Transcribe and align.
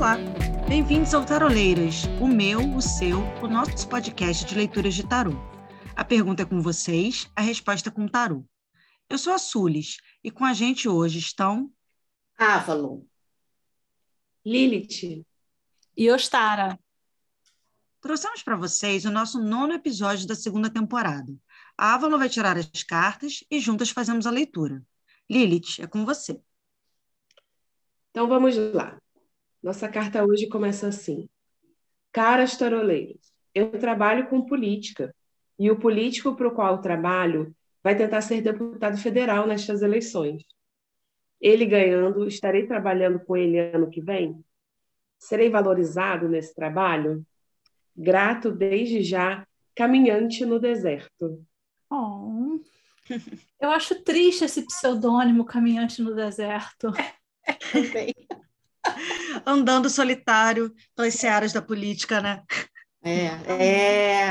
Olá, 0.00 0.16
bem-vindos 0.66 1.12
ao 1.12 1.26
Taroleiras, 1.26 2.04
o 2.22 2.26
meu, 2.26 2.74
o 2.74 2.80
seu, 2.80 3.18
o 3.42 3.46
nosso 3.46 3.86
podcast 3.86 4.46
de 4.46 4.54
leituras 4.54 4.94
de 4.94 5.06
tarô. 5.06 5.32
A 5.94 6.02
pergunta 6.02 6.42
é 6.42 6.46
com 6.46 6.62
vocês, 6.62 7.30
a 7.36 7.42
resposta 7.42 7.90
é 7.90 7.92
com 7.92 8.08
tarô. 8.08 8.42
Eu 9.10 9.18
sou 9.18 9.30
a 9.30 9.38
Sulis 9.38 9.98
e 10.24 10.30
com 10.30 10.42
a 10.42 10.54
gente 10.54 10.88
hoje 10.88 11.18
estão 11.18 11.70
Avalon, 12.38 13.02
Lilith 14.42 15.22
e 15.94 16.10
Ostara. 16.10 16.80
Trouxemos 18.00 18.42
para 18.42 18.56
vocês 18.56 19.04
o 19.04 19.10
nosso 19.10 19.38
nono 19.38 19.74
episódio 19.74 20.26
da 20.26 20.34
segunda 20.34 20.70
temporada. 20.70 21.30
A 21.76 21.92
Avalon 21.92 22.16
vai 22.16 22.30
tirar 22.30 22.56
as 22.56 22.82
cartas 22.84 23.44
e 23.50 23.60
juntas 23.60 23.90
fazemos 23.90 24.26
a 24.26 24.30
leitura. 24.30 24.82
Lilith, 25.28 25.78
é 25.78 25.86
com 25.86 26.06
você. 26.06 26.40
Então 28.08 28.26
vamos 28.26 28.56
lá. 28.72 28.98
Nossa 29.62 29.88
carta 29.88 30.24
hoje 30.24 30.48
começa 30.48 30.88
assim: 30.88 31.28
Caras 32.12 32.56
taroleiras, 32.56 33.32
eu 33.54 33.70
trabalho 33.78 34.28
com 34.28 34.46
política 34.46 35.14
e 35.58 35.70
o 35.70 35.78
político 35.78 36.34
para 36.34 36.48
o 36.48 36.54
qual 36.54 36.80
trabalho 36.80 37.54
vai 37.82 37.96
tentar 37.96 38.20
ser 38.22 38.40
deputado 38.40 38.96
federal 38.96 39.46
nestas 39.46 39.82
eleições. 39.82 40.42
Ele 41.40 41.64
ganhando, 41.64 42.26
estarei 42.26 42.66
trabalhando 42.66 43.20
com 43.20 43.36
ele 43.36 43.58
ano 43.58 43.90
que 43.90 44.00
vem? 44.00 44.44
Serei 45.18 45.48
valorizado 45.48 46.28
nesse 46.28 46.54
trabalho? 46.54 47.24
Grato 47.96 48.50
desde 48.52 49.02
já, 49.02 49.46
caminhante 49.74 50.44
no 50.44 50.58
deserto. 50.58 51.44
Oh. 51.90 52.60
Eu 53.60 53.70
acho 53.70 54.02
triste 54.02 54.44
esse 54.44 54.64
pseudônimo 54.64 55.44
Caminhante 55.44 56.00
no 56.00 56.14
Deserto. 56.14 56.92
Também. 57.72 58.14
Andando 59.46 59.88
solitário 59.88 60.74
pelas 60.94 61.14
searas 61.14 61.52
da 61.52 61.62
política, 61.62 62.20
né? 62.20 62.42
É, 63.02 63.26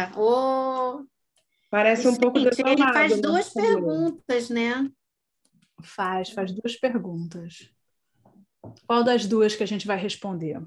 é. 0.05 0.11
Oh. 0.17 1.05
Parece 1.69 2.07
um 2.07 2.11
Gente, 2.11 2.21
pouco 2.21 2.37
ele 2.39 2.49
desolado, 2.49 2.93
faz 2.93 3.15
né, 3.15 3.21
duas 3.21 3.49
perguntas, 3.49 4.49
né? 4.49 4.89
Faz, 5.81 6.31
faz 6.31 6.51
duas 6.51 6.75
perguntas. 6.75 7.71
Qual 8.85 9.03
das 9.03 9.25
duas 9.25 9.55
que 9.55 9.63
a 9.63 9.67
gente 9.67 9.85
vai 9.85 9.97
responder? 9.97 10.61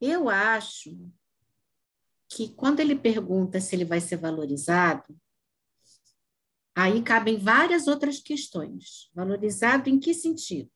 Eu 0.00 0.28
acho 0.28 1.10
que 2.28 2.48
quando 2.50 2.80
ele 2.80 2.94
pergunta 2.94 3.60
se 3.60 3.74
ele 3.74 3.84
vai 3.84 4.00
ser 4.00 4.16
valorizado, 4.16 5.16
aí 6.74 7.02
cabem 7.02 7.38
várias 7.38 7.86
outras 7.86 8.18
questões. 8.18 9.10
Valorizado 9.14 9.88
em 9.88 9.98
que 9.98 10.12
sentido? 10.12 10.70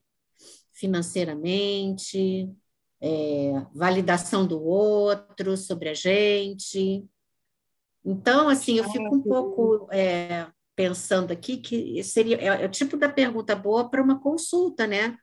Financeiramente, 0.80 2.50
é, 3.00 3.52
validação 3.74 4.46
do 4.46 4.62
outro 4.62 5.56
sobre 5.56 5.90
a 5.90 5.94
gente. 5.94 7.04
Então, 8.04 8.48
assim, 8.48 8.78
eu 8.78 8.84
fico 8.90 9.14
um 9.14 9.22
pouco 9.22 9.88
é, 9.92 10.50
pensando 10.74 11.32
aqui 11.32 11.58
que 11.58 12.02
seria 12.02 12.36
é, 12.38 12.62
é 12.62 12.66
o 12.66 12.70
tipo 12.70 12.96
da 12.96 13.08
pergunta 13.08 13.54
boa 13.54 13.90
para 13.90 14.02
uma 14.02 14.18
consulta, 14.20 14.86
né? 14.86 15.16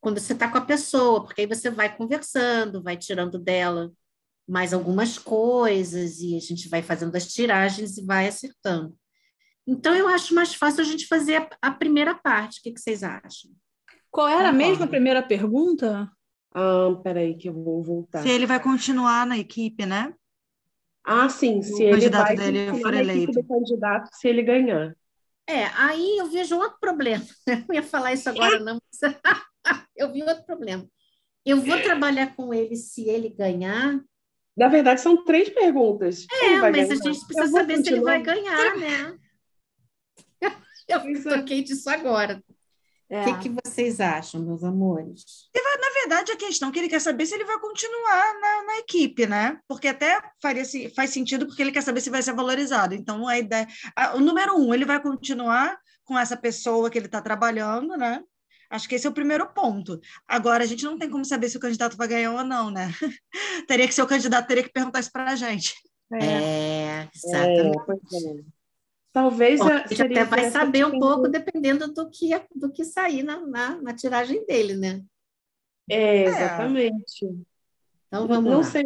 Quando 0.00 0.18
você 0.18 0.32
está 0.32 0.50
com 0.50 0.58
a 0.58 0.64
pessoa, 0.64 1.22
porque 1.22 1.42
aí 1.42 1.46
você 1.46 1.70
vai 1.70 1.94
conversando, 1.96 2.82
vai 2.82 2.96
tirando 2.96 3.38
dela 3.38 3.92
mais 4.48 4.74
algumas 4.74 5.16
coisas 5.16 6.18
e 6.20 6.36
a 6.36 6.40
gente 6.40 6.68
vai 6.68 6.82
fazendo 6.82 7.14
as 7.14 7.28
tiragens 7.28 7.96
e 7.96 8.04
vai 8.04 8.26
acertando. 8.26 8.96
Então, 9.66 9.94
eu 9.94 10.08
acho 10.08 10.34
mais 10.34 10.54
fácil 10.54 10.80
a 10.80 10.84
gente 10.84 11.06
fazer 11.06 11.48
a, 11.62 11.70
primeira 11.70 12.14
parte. 12.14 12.58
O 12.58 12.62
que, 12.62 12.72
que 12.72 12.80
vocês 12.80 13.04
acham? 13.04 13.52
Qual 14.10 14.28
era 14.28 14.52
Concordo. 14.52 14.60
mesmo 14.60 14.84
a 14.84 14.88
primeira 14.88 15.20
pergunta? 15.22 16.08
Ah, 16.54 16.94
peraí 17.02 17.36
que 17.36 17.48
eu 17.48 17.54
vou 17.54 17.82
voltar. 17.82 18.22
Se 18.22 18.28
ele 18.30 18.46
vai 18.46 18.62
continuar 18.62 19.26
na 19.26 19.36
equipe, 19.36 19.84
né? 19.84 20.14
Ah, 21.04 21.28
sim, 21.28 21.60
se 21.62 21.82
O 21.82 21.84
ele 21.84 22.08
candidato 22.08 22.34
vai 22.34 22.36
dele 22.36 22.72
continuar 22.72 22.78
for 22.80 22.94
eleito. 22.94 23.32
do 23.32 23.44
candidato 23.44 24.08
se 24.14 24.28
ele 24.28 24.42
ganhar. 24.42 24.94
É, 25.48 25.64
aí 25.74 26.18
eu 26.18 26.26
vejo 26.30 26.56
outro 26.56 26.78
problema. 26.80 27.24
Eu 27.68 27.74
ia 27.74 27.82
falar 27.82 28.12
isso 28.12 28.28
agora, 28.28 28.58
não. 28.60 28.80
mas 29.02 29.12
eu 29.96 30.12
vi 30.12 30.22
outro 30.22 30.44
problema. 30.44 30.88
Eu 31.44 31.60
vou 31.62 31.80
trabalhar 31.82 32.34
com 32.36 32.54
ele 32.54 32.76
se 32.76 33.08
ele 33.08 33.30
ganhar. 33.30 34.00
Na 34.56 34.68
verdade, 34.68 35.00
são 35.00 35.24
três 35.24 35.48
perguntas. 35.48 36.30
Ele 36.40 36.56
É, 36.56 36.58
vai 36.58 36.72
mas 36.72 36.90
a 36.90 36.94
ganhar? 36.94 36.96
gente 36.96 37.24
precisa 37.26 37.48
saber 37.52 37.78
se 37.78 37.88
ele 37.88 38.00
vai 38.00 38.20
continuar? 38.20 38.22
ganhar, 38.22 38.76
né? 38.78 39.18
Eu 40.88 41.00
é. 41.04 41.20
toquei 41.26 41.62
disso 41.62 41.88
agora. 41.90 42.42
É. 43.10 43.22
O 43.22 43.24
que, 43.38 43.48
que 43.48 43.56
vocês 43.64 44.00
acham, 44.00 44.40
meus 44.40 44.62
amores? 44.62 45.48
Na 45.54 45.90
verdade, 46.06 46.32
a 46.32 46.36
questão 46.36 46.70
que 46.70 46.78
ele 46.78 46.88
quer 46.88 47.00
saber 47.00 47.24
é 47.24 47.26
se 47.26 47.34
ele 47.34 47.44
vai 47.44 47.58
continuar 47.58 48.34
na, 48.40 48.62
na 48.64 48.78
equipe, 48.78 49.26
né? 49.26 49.58
Porque 49.68 49.88
até 49.88 50.18
faria, 50.40 50.62
faz 50.94 51.10
sentido 51.10 51.46
porque 51.46 51.60
ele 51.60 51.72
quer 51.72 51.82
saber 51.82 52.00
se 52.00 52.08
vai 52.08 52.22
ser 52.22 52.32
valorizado. 52.32 52.94
Então, 52.94 53.26
a 53.28 53.38
ideia. 53.38 53.66
a- 53.94 54.14
o 54.16 54.20
número 54.20 54.56
um, 54.56 54.72
ele 54.72 54.84
vai 54.84 55.00
continuar 55.02 55.76
com 56.04 56.18
essa 56.18 56.36
pessoa 56.36 56.88
que 56.88 56.96
ele 56.98 57.06
está 57.06 57.20
trabalhando, 57.20 57.96
né? 57.96 58.22
Acho 58.70 58.88
que 58.88 58.94
esse 58.94 59.06
é 59.06 59.10
o 59.10 59.14
primeiro 59.14 59.52
ponto. 59.52 60.00
Agora, 60.26 60.62
a 60.64 60.66
gente 60.66 60.84
não 60.84 60.96
tem 60.96 61.10
como 61.10 61.24
saber 61.24 61.48
se 61.50 61.56
o 61.56 61.60
candidato 61.60 61.96
vai 61.96 62.06
ganhar 62.08 62.32
ou 62.32 62.44
não, 62.44 62.70
né? 62.70 62.88
teria 63.68 63.86
que 63.86 63.94
ser 63.94 64.02
o 64.02 64.06
candidato, 64.06 64.46
teria 64.46 64.62
que 64.62 64.72
perguntar 64.72 65.00
isso 65.00 65.12
para 65.12 65.30
a 65.32 65.36
gente. 65.36 65.74
É. 66.14 66.24
É, 66.24 67.08
exatamente. 67.14 67.76
É, 68.14 68.28
é. 68.28 68.59
Talvez 69.12 69.58
Bom, 69.58 69.66
a- 69.66 69.74
a 69.74 69.78
gente 69.86 69.96
seria 69.96 70.22
até 70.22 70.30
vai 70.30 70.50
saber 70.50 70.86
um 70.86 70.98
pouco 70.98 71.28
dependendo 71.28 71.92
do 71.92 72.08
que, 72.08 72.30
do 72.54 72.70
que 72.70 72.84
sair 72.84 73.22
na, 73.22 73.44
na, 73.46 73.82
na 73.82 73.94
tiragem 73.94 74.44
dele, 74.46 74.76
né? 74.76 75.02
É, 75.88 76.24
exatamente. 76.24 77.26
Então 78.06 78.26
vamos 78.28 78.50
não 78.50 78.58
lá. 78.60 78.64
sei 78.64 78.84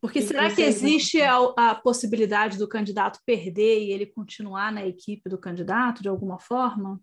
Porque 0.00 0.20
que 0.20 0.26
será 0.26 0.52
que 0.52 0.62
existe 0.62 1.22
a, 1.22 1.36
a 1.56 1.74
possibilidade 1.74 2.58
do 2.58 2.68
candidato 2.68 3.20
perder 3.24 3.82
e 3.84 3.92
ele 3.92 4.06
continuar 4.06 4.72
na 4.72 4.84
equipe 4.84 5.28
do 5.28 5.38
candidato 5.38 6.02
de 6.02 6.08
alguma 6.08 6.38
forma? 6.40 7.00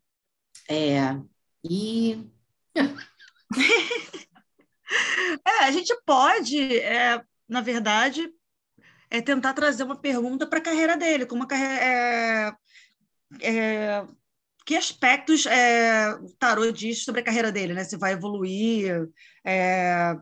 É, 0.69 1.17
e 1.63 2.29
É, 5.45 5.63
a 5.65 5.71
gente 5.71 5.95
pode, 6.05 6.79
é, 6.79 7.23
na 7.47 7.61
verdade, 7.61 8.29
é 9.13 9.21
tentar 9.21 9.53
trazer 9.53 9.83
uma 9.83 9.95
pergunta 9.95 10.47
para 10.47 10.57
a 10.57 10.61
carreira 10.61 10.97
dele, 10.97 11.27
como 11.27 11.43
a 11.43 11.47
carreira. 11.47 11.83
É, 11.83 12.51
é, 13.41 14.07
que 14.65 14.75
aspectos 14.75 15.45
é, 15.45 16.15
o 16.15 16.33
tarô 16.39 16.71
diz 16.71 17.03
sobre 17.03 17.21
a 17.21 17.23
carreira 17.23 17.51
dele, 17.51 17.75
né? 17.75 17.83
Se 17.83 17.95
vai 17.95 18.13
evoluir, 18.13 19.07
é, 19.45 20.15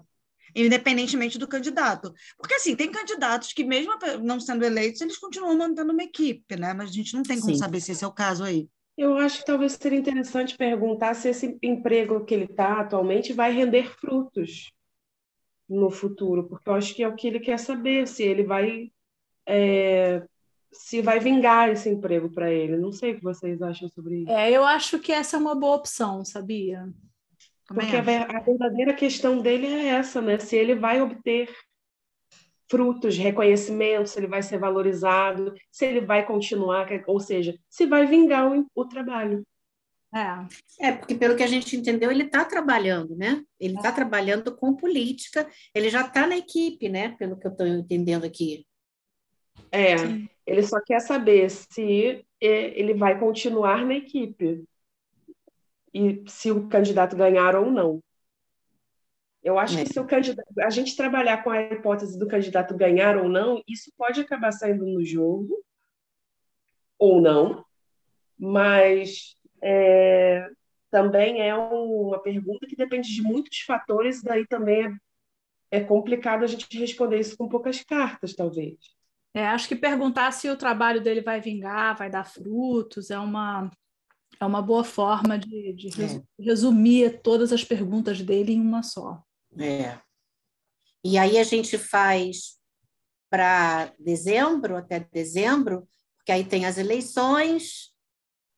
independentemente 0.53 1.37
do 1.37 1.47
candidato. 1.47 2.13
Porque, 2.37 2.55
assim, 2.55 2.75
tem 2.75 2.91
candidatos 2.91 3.53
que, 3.53 3.63
mesmo 3.63 3.93
não 4.21 4.41
sendo 4.41 4.65
eleitos, 4.65 4.99
eles 4.99 5.17
continuam 5.17 5.57
mantendo 5.57 5.93
uma 5.93 6.03
equipe, 6.03 6.57
né? 6.57 6.73
Mas 6.73 6.89
a 6.89 6.93
gente 6.93 7.13
não 7.13 7.23
tem 7.23 7.39
como 7.39 7.53
Sim. 7.53 7.59
saber 7.59 7.79
se 7.79 7.93
esse 7.93 8.03
é 8.03 8.07
o 8.07 8.11
caso 8.11 8.43
aí. 8.43 8.67
Eu 8.97 9.15
acho 9.15 9.39
que 9.39 9.45
talvez 9.45 9.73
seria 9.73 9.99
interessante 9.99 10.57
perguntar 10.57 11.13
se 11.13 11.29
esse 11.29 11.57
emprego 11.63 12.25
que 12.25 12.33
ele 12.33 12.43
está 12.43 12.81
atualmente 12.81 13.31
vai 13.31 13.53
render 13.53 13.89
frutos 13.97 14.69
no 15.71 15.89
futuro, 15.91 16.47
porque 16.47 16.69
eu 16.69 16.73
acho 16.75 16.95
que 16.95 17.03
é 17.03 17.07
o 17.07 17.15
que 17.15 17.27
ele 17.27 17.39
quer 17.39 17.59
saber, 17.59 18.07
se 18.07 18.23
ele 18.23 18.43
vai 18.43 18.91
é, 19.47 20.23
se 20.71 21.01
vai 21.01 21.19
vingar 21.19 21.69
esse 21.69 21.89
emprego 21.89 22.31
para 22.31 22.51
ele. 22.51 22.77
Não 22.77 22.91
sei 22.93 23.13
o 23.13 23.17
que 23.17 23.23
vocês 23.23 23.61
acham 23.61 23.89
sobre 23.89 24.23
isso. 24.23 24.37
É, 24.37 24.51
eu 24.51 24.63
acho 24.63 24.99
que 24.99 25.11
essa 25.11 25.35
é 25.37 25.39
uma 25.39 25.55
boa 25.55 25.75
opção, 25.77 26.23
sabia? 26.25 26.91
Também 27.67 27.87
Porque 27.87 27.95
a, 27.97 28.01
acho. 28.01 28.01
ver- 28.01 28.33
a 28.35 28.39
verdadeira 28.39 28.93
questão 28.93 29.41
dele 29.41 29.67
é 29.67 29.87
essa, 29.87 30.21
né? 30.21 30.39
Se 30.39 30.55
ele 30.55 30.75
vai 30.75 31.01
obter 31.01 31.49
frutos, 32.69 33.17
reconhecimento, 33.17 34.07
se 34.09 34.19
ele 34.19 34.27
vai 34.27 34.41
ser 34.41 34.57
valorizado, 34.57 35.53
se 35.71 35.85
ele 35.85 36.01
vai 36.01 36.25
continuar, 36.25 36.87
ou 37.07 37.19
seja, 37.19 37.53
se 37.69 37.85
vai 37.85 38.05
vingar 38.05 38.49
o, 38.51 38.65
o 38.73 38.85
trabalho. 38.85 39.45
É. 40.13 40.87
é 40.87 40.91
porque 40.91 41.15
pelo 41.15 41.37
que 41.37 41.43
a 41.43 41.47
gente 41.47 41.75
entendeu, 41.75 42.11
ele 42.11 42.23
está 42.23 42.43
trabalhando, 42.43 43.15
né? 43.15 43.43
Ele 43.59 43.75
está 43.75 43.91
trabalhando 43.91 44.55
com 44.55 44.75
política, 44.75 45.49
ele 45.73 45.89
já 45.89 46.01
está 46.01 46.27
na 46.27 46.35
equipe, 46.35 46.89
né? 46.89 47.15
Pelo 47.17 47.37
que 47.37 47.47
eu 47.47 47.51
estou 47.51 47.65
entendendo 47.65 48.25
aqui. 48.25 48.67
É, 49.71 49.97
Sim. 49.97 50.29
ele 50.45 50.63
só 50.63 50.81
quer 50.81 50.99
saber 50.99 51.49
se 51.49 52.25
é, 52.41 52.79
ele 52.79 52.93
vai 52.93 53.17
continuar 53.17 53.85
na 53.85 53.95
equipe 53.95 54.65
e 55.93 56.23
se 56.27 56.51
o 56.51 56.67
candidato 56.67 57.15
ganhar 57.15 57.55
ou 57.55 57.71
não. 57.71 58.01
Eu 59.43 59.57
acho 59.57 59.79
É. 59.79 59.83
que 59.83 59.93
se 59.93 59.99
o 59.99 60.05
candidato, 60.05 60.47
a 60.59 60.69
gente 60.69 60.95
trabalhar 60.95 61.43
com 61.43 61.49
a 61.49 61.61
hipótese 61.61 62.19
do 62.19 62.27
candidato 62.27 62.75
ganhar 62.75 63.17
ou 63.17 63.29
não, 63.29 63.63
isso 63.67 63.91
pode 63.97 64.19
acabar 64.19 64.51
saindo 64.51 64.85
no 64.85 65.03
jogo 65.03 65.63
ou 66.99 67.19
não, 67.19 67.65
mas 68.37 69.35
é, 69.61 70.47
também 70.89 71.41
é 71.41 71.55
um- 71.57 72.07
uma 72.09 72.19
pergunta 72.19 72.65
que 72.67 72.75
depende 72.75 73.13
de 73.13 73.21
muitos 73.21 73.59
fatores, 73.61 74.21
daí 74.21 74.45
também 74.47 74.85
é, 75.71 75.79
é 75.79 75.83
complicado 75.83 76.43
a 76.43 76.47
gente 76.47 76.77
responder 76.77 77.19
isso 77.19 77.37
com 77.37 77.47
poucas 77.47 77.81
cartas, 77.83 78.35
talvez. 78.35 78.77
É, 79.33 79.47
acho 79.47 79.67
que 79.67 79.75
perguntar 79.75 80.31
se 80.33 80.49
o 80.49 80.57
trabalho 80.57 81.01
dele 81.01 81.21
vai 81.21 81.39
vingar, 81.39 81.97
vai 81.97 82.09
dar 82.09 82.25
frutos, 82.25 83.09
é 83.09 83.17
uma, 83.17 83.71
é 84.39 84.45
uma 84.45 84.61
boa 84.61 84.83
forma 84.83 85.37
de, 85.39 85.71
de 85.73 85.89
resu- 85.89 86.27
resumir 86.37 87.21
todas 87.21 87.53
as 87.53 87.63
perguntas 87.63 88.21
dele 88.21 88.51
em 88.53 88.59
uma 88.59 88.83
só. 88.83 89.23
É. 89.57 89.97
E 91.03 91.17
aí 91.17 91.37
a 91.37 91.43
gente 91.43 91.77
faz 91.77 92.59
para 93.29 93.93
dezembro, 93.97 94.75
até 94.75 94.99
dezembro, 94.99 95.87
porque 96.17 96.31
aí 96.33 96.43
tem 96.43 96.65
as 96.65 96.77
eleições, 96.77 97.90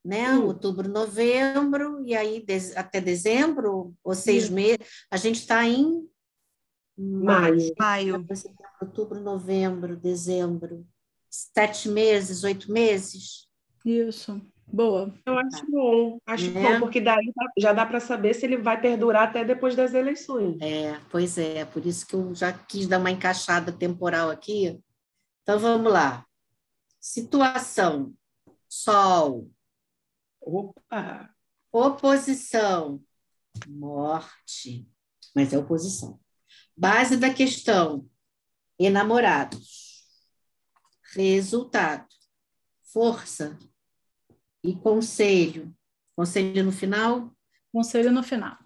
né? 0.03 0.31
Hum. 0.33 0.45
Outubro, 0.45 0.89
novembro, 0.89 2.03
e 2.05 2.15
aí 2.15 2.45
até 2.75 2.99
dezembro, 2.99 3.93
ou 4.03 4.15
seis 4.15 4.49
hum. 4.49 4.55
meses. 4.55 4.79
A 5.09 5.17
gente 5.17 5.39
está 5.39 5.65
em 5.65 6.07
maio. 6.97 7.73
Maio. 7.77 8.25
Outubro, 8.81 9.19
novembro, 9.19 9.95
dezembro. 9.95 10.85
Sete 11.29 11.89
meses, 11.89 12.43
oito 12.43 12.71
meses. 12.71 13.47
Isso. 13.85 14.39
Boa. 14.67 15.13
Eu 15.25 15.37
acho 15.37 15.69
bom. 15.69 16.17
Acho 16.25 16.45
é. 16.45 16.51
bom, 16.51 16.79
porque 16.79 16.99
daí 16.99 17.31
já 17.57 17.73
dá 17.73 17.85
para 17.85 17.99
saber 17.99 18.33
se 18.33 18.45
ele 18.45 18.57
vai 18.57 18.79
perdurar 18.79 19.29
até 19.29 19.43
depois 19.43 19.75
das 19.75 19.93
eleições. 19.93 20.57
É, 20.61 20.99
pois 21.11 21.37
é. 21.37 21.65
Por 21.65 21.85
isso 21.85 22.07
que 22.07 22.15
eu 22.15 22.33
já 22.33 22.51
quis 22.51 22.87
dar 22.87 22.99
uma 22.99 23.11
encaixada 23.11 23.71
temporal 23.71 24.29
aqui. 24.29 24.79
Então 25.43 25.59
vamos 25.59 25.91
lá. 25.91 26.25
Situação. 26.99 28.13
Sol. 28.67 29.47
Opa! 30.45 31.29
Oposição. 31.71 33.01
Morte. 33.67 34.87
Mas 35.35 35.53
é 35.53 35.57
oposição. 35.57 36.19
Base 36.75 37.17
da 37.17 37.33
questão. 37.33 38.07
Enamorados. 38.79 40.03
Resultado. 41.15 42.07
Força 42.83 43.57
e 44.63 44.75
conselho. 44.75 45.73
Conselho 46.15 46.63
no 46.63 46.71
final? 46.71 47.31
Conselho 47.71 48.11
no 48.11 48.23
final. 48.23 48.57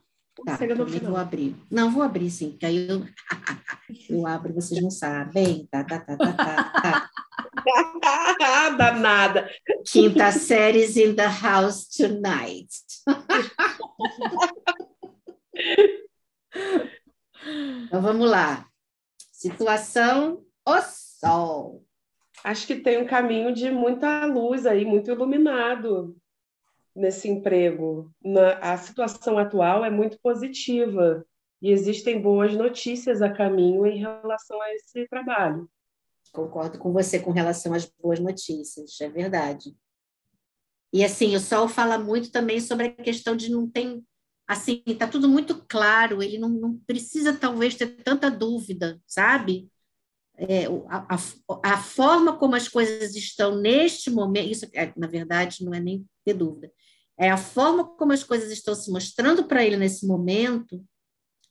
Tá, 0.45 0.51
conselho 0.51 0.75
no 0.77 0.87
final. 0.87 1.11
vou 1.11 1.19
abrir. 1.19 1.55
Não, 1.71 1.91
vou 1.91 2.03
abrir 2.03 2.29
sim, 2.29 2.51
porque 2.51 2.65
aí 2.65 2.87
eu, 2.89 3.05
eu 4.09 4.27
abro 4.27 4.53
vocês 4.53 4.81
não 4.81 4.91
sabem. 4.91 5.65
Tá, 5.67 5.83
tá, 5.83 5.99
tá, 5.99 6.17
tá, 6.17 6.33
tá. 6.33 6.81
tá. 6.81 7.09
Danada. 8.77 9.49
Quinta 9.85 10.31
séries 10.31 10.97
in 10.97 11.15
the 11.15 11.27
house 11.27 11.87
tonight. 11.87 12.67
então 17.85 18.01
vamos 18.01 18.29
lá. 18.29 18.67
Situação 19.31 20.43
o 20.65 20.81
sol 20.81 21.87
acho 22.43 22.67
que 22.67 22.75
tem 22.75 22.97
um 22.97 23.05
caminho 23.05 23.53
de 23.53 23.71
muita 23.71 24.25
luz 24.25 24.65
aí, 24.65 24.85
muito 24.85 25.11
iluminado 25.11 26.15
nesse 26.95 27.27
emprego. 27.27 28.11
Na, 28.23 28.57
a 28.59 28.77
situação 28.77 29.37
atual 29.37 29.83
é 29.83 29.89
muito 29.89 30.19
positiva 30.21 31.25
e 31.61 31.71
existem 31.71 32.21
boas 32.21 32.53
notícias 32.53 33.21
a 33.21 33.29
caminho 33.29 33.85
em 33.85 33.99
relação 33.99 34.61
a 34.61 34.73
esse 34.73 35.07
trabalho. 35.07 35.69
Concordo 36.31 36.77
com 36.77 36.91
você 36.91 37.19
com 37.19 37.31
relação 37.31 37.73
às 37.73 37.85
boas 37.85 38.19
notícias, 38.19 38.99
é 39.01 39.09
verdade. 39.09 39.75
E 40.93 41.03
assim, 41.03 41.35
o 41.35 41.39
Sol 41.39 41.67
fala 41.67 41.97
muito 41.97 42.31
também 42.31 42.59
sobre 42.59 42.87
a 42.87 42.91
questão 42.91 43.35
de 43.35 43.51
não 43.51 43.69
ter, 43.69 44.01
assim, 44.47 44.81
está 44.85 45.07
tudo 45.07 45.27
muito 45.27 45.65
claro, 45.67 46.23
ele 46.23 46.37
não, 46.37 46.49
não 46.49 46.77
precisa 46.87 47.35
talvez 47.35 47.75
ter 47.75 47.87
tanta 48.03 48.31
dúvida, 48.31 48.99
sabe? 49.05 49.69
é, 50.37 50.65
a, 50.87 51.15
a, 51.15 51.73
a, 51.73 51.77
forma 51.81 52.37
como 52.37 52.55
as 52.55 52.67
coisas 52.67 53.15
estão 53.15 53.55
neste 53.59 54.11
momento, 54.11 54.51
isso 54.51 54.67
é, 54.73 54.93
na 54.95 55.07
verdade 55.07 55.65
não 55.65 55.73
é 55.73 55.79
nem 55.79 56.05
ter 56.23 56.35
dúvida, 56.35 56.71
é 57.17 57.31
a 57.31 57.37
forma 57.37 57.83
como 57.83 58.13
as 58.13 58.23
coisas 58.23 58.51
estão 58.51 58.75
se 58.75 58.91
mostrando 58.91 59.45
para 59.45 59.65
ele 59.65 59.77
nesse 59.77 60.05
momento, 60.05 60.85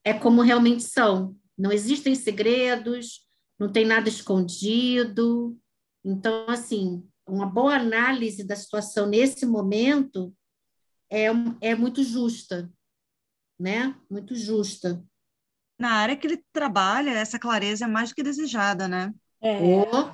é 0.05 0.15
como 0.15 0.41
realmente 0.41 0.85
são. 0.85 1.37
Não 1.59 1.73
existem 1.73 2.15
segredos, 2.15 3.26
não 3.59 3.71
tem 3.71 3.85
nada 3.85 4.09
escondido. 4.09 5.59
Então, 6.05 6.47
assim, 6.49 7.09
uma 7.27 7.47
boa 7.47 7.77
análise 7.77 8.45
da 8.45 8.57
situação 8.57 9.07
nesse 9.07 9.45
momento 9.47 10.35
é, 11.11 11.27
é 11.61 11.75
muito 11.75 12.03
justa, 12.03 12.71
né? 13.59 13.95
Muito 14.11 14.35
justa 14.35 15.05
na 15.79 15.91
área 15.93 16.17
que 16.17 16.27
ele 16.27 16.43
trabalha, 16.53 17.11
essa 17.11 17.39
clareza 17.39 17.85
é 17.85 17.89
mais 17.89 18.11
do 18.11 18.15
que 18.15 18.23
desejada, 18.23 18.89
né? 18.89 19.13
É. 19.41 19.59
Oh. 19.61 20.11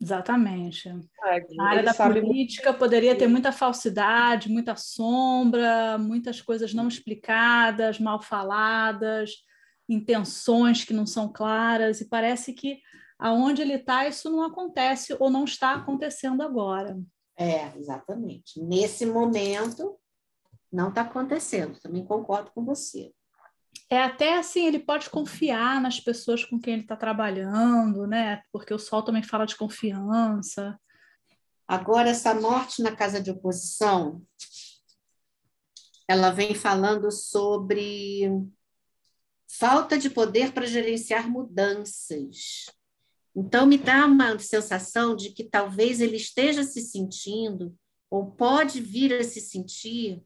Exatamente. 0.00 0.88
É, 0.88 1.54
Na 1.54 1.70
área 1.70 1.82
da 1.82 1.94
política 1.94 2.72
poderia 2.72 3.16
ter 3.16 3.26
muita 3.26 3.52
falsidade, 3.52 4.50
muita 4.50 4.74
sombra, 4.74 5.98
muitas 5.98 6.40
coisas 6.40 6.72
não 6.72 6.88
explicadas, 6.88 7.98
mal 7.98 8.20
faladas, 8.20 9.32
intenções 9.90 10.84
que 10.84 10.94
não 10.94 11.06
são 11.06 11.30
claras, 11.30 12.00
e 12.00 12.08
parece 12.08 12.52
que 12.52 12.80
aonde 13.18 13.60
ele 13.60 13.74
está, 13.74 14.06
isso 14.08 14.30
não 14.30 14.42
acontece 14.42 15.14
ou 15.18 15.30
não 15.30 15.44
está 15.44 15.74
acontecendo 15.74 16.42
agora. 16.42 16.98
É, 17.36 17.76
exatamente. 17.76 18.60
Nesse 18.62 19.04
momento, 19.04 19.98
não 20.72 20.88
está 20.88 21.02
acontecendo. 21.02 21.78
Também 21.80 22.04
concordo 22.04 22.50
com 22.52 22.64
você 22.64 23.12
é 23.90 23.98
até 23.98 24.38
assim, 24.38 24.66
ele 24.66 24.78
pode 24.78 25.10
confiar 25.10 25.80
nas 25.80 25.98
pessoas 25.98 26.44
com 26.44 26.60
quem 26.60 26.74
ele 26.74 26.82
está 26.82 26.94
trabalhando, 26.94 28.06
né? 28.06 28.40
Porque 28.52 28.72
o 28.72 28.78
sol 28.78 29.02
também 29.02 29.22
fala 29.22 29.44
de 29.44 29.56
confiança. 29.56 30.78
Agora, 31.66 32.10
essa 32.10 32.32
morte 32.32 32.82
na 32.82 32.94
casa 32.94 33.20
de 33.20 33.32
oposição, 33.32 34.22
ela 36.08 36.30
vem 36.30 36.54
falando 36.54 37.10
sobre 37.10 38.30
falta 39.58 39.98
de 39.98 40.08
poder 40.08 40.52
para 40.52 40.66
gerenciar 40.66 41.28
mudanças. 41.28 42.66
Então, 43.34 43.66
me 43.66 43.78
dá 43.78 44.06
uma 44.06 44.38
sensação 44.38 45.14
de 45.14 45.30
que 45.30 45.44
talvez 45.44 46.00
ele 46.00 46.16
esteja 46.16 46.62
se 46.62 46.80
sentindo, 46.80 47.76
ou 48.10 48.30
pode 48.30 48.80
vir 48.80 49.14
a 49.14 49.22
se 49.22 49.40
sentir, 49.40 50.22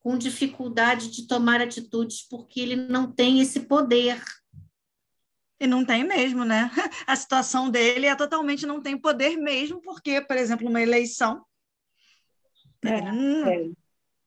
com 0.00 0.16
dificuldade 0.16 1.10
de 1.10 1.26
tomar 1.26 1.60
atitudes 1.60 2.26
porque 2.26 2.60
ele 2.60 2.76
não 2.76 3.12
tem 3.12 3.40
esse 3.40 3.60
poder. 3.60 4.22
E 5.60 5.66
não 5.66 5.84
tem 5.84 6.04
mesmo, 6.04 6.42
né? 6.42 6.70
A 7.06 7.14
situação 7.14 7.70
dele 7.70 8.06
é 8.06 8.16
totalmente 8.16 8.64
não 8.64 8.80
tem 8.80 8.96
poder 8.96 9.36
mesmo, 9.36 9.80
porque, 9.82 10.22
por 10.22 10.38
exemplo, 10.38 10.68
uma 10.68 10.80
eleição. 10.80 11.44
É, 12.82 12.96
é. 12.96 13.70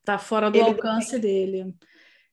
Tá 0.03 0.19
fora 0.19 0.51
do 0.51 0.57
ele 0.57 0.65
alcance 0.65 1.11
tem... 1.11 1.21
dele. 1.21 1.75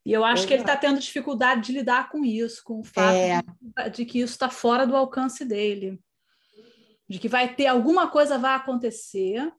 E 0.04 0.12
eu 0.12 0.24
acho 0.24 0.46
que 0.46 0.54
ele 0.54 0.62
está 0.62 0.76
tendo 0.76 0.98
dificuldade 0.98 1.66
de 1.66 1.72
lidar 1.72 2.08
com 2.08 2.24
isso, 2.24 2.62
com 2.64 2.80
o 2.80 2.84
fato 2.84 3.16
é. 3.16 3.90
de, 3.90 4.04
que 4.04 4.20
isso 4.20 4.32
está 4.32 4.48
fora 4.48 4.86
do 4.86 4.96
alcance 4.96 5.44
dele. 5.44 6.00
De 7.08 7.18
que 7.18 7.28
vai 7.28 7.54
ter 7.54 7.66
alguma 7.66 8.08
coisa 8.08 8.38
vai 8.38 8.54
acontecer, 8.54 9.52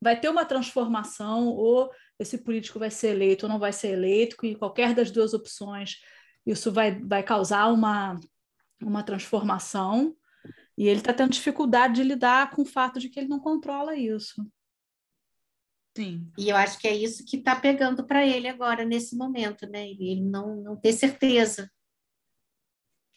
vai 0.00 0.18
ter 0.18 0.28
uma 0.28 0.44
transformação, 0.44 1.48
ou 1.48 1.90
esse 2.18 2.38
político 2.38 2.78
vai 2.78 2.90
ser 2.90 3.08
eleito 3.08 3.46
ou 3.46 3.52
não 3.52 3.58
vai 3.58 3.72
ser 3.72 3.88
eleito, 3.88 4.36
que 4.36 4.54
qualquer 4.54 4.94
das 4.94 5.10
duas 5.10 5.34
opções 5.34 5.96
isso 6.46 6.72
vai, 6.72 6.98
vai 7.00 7.22
causar 7.22 7.66
uma, 7.72 8.18
uma 8.80 9.02
transformação, 9.02 10.16
e 10.76 10.86
ele 10.86 11.00
está 11.00 11.12
tendo 11.12 11.32
dificuldade 11.32 11.96
de 11.96 12.04
lidar 12.04 12.50
com 12.50 12.62
o 12.62 12.66
fato 12.66 13.00
de 13.00 13.08
que 13.08 13.18
ele 13.18 13.28
não 13.28 13.40
controla 13.40 13.96
isso. 13.96 14.46
Sim. 15.98 16.30
E 16.38 16.48
eu 16.48 16.56
acho 16.56 16.78
que 16.78 16.86
é 16.86 16.94
isso 16.94 17.24
que 17.24 17.38
está 17.38 17.56
pegando 17.56 18.06
para 18.06 18.24
ele 18.24 18.46
agora, 18.46 18.84
nesse 18.84 19.16
momento, 19.16 19.66
né? 19.66 19.84
Ele 19.88 20.20
não, 20.20 20.54
não 20.54 20.76
ter 20.76 20.92
certeza. 20.92 21.68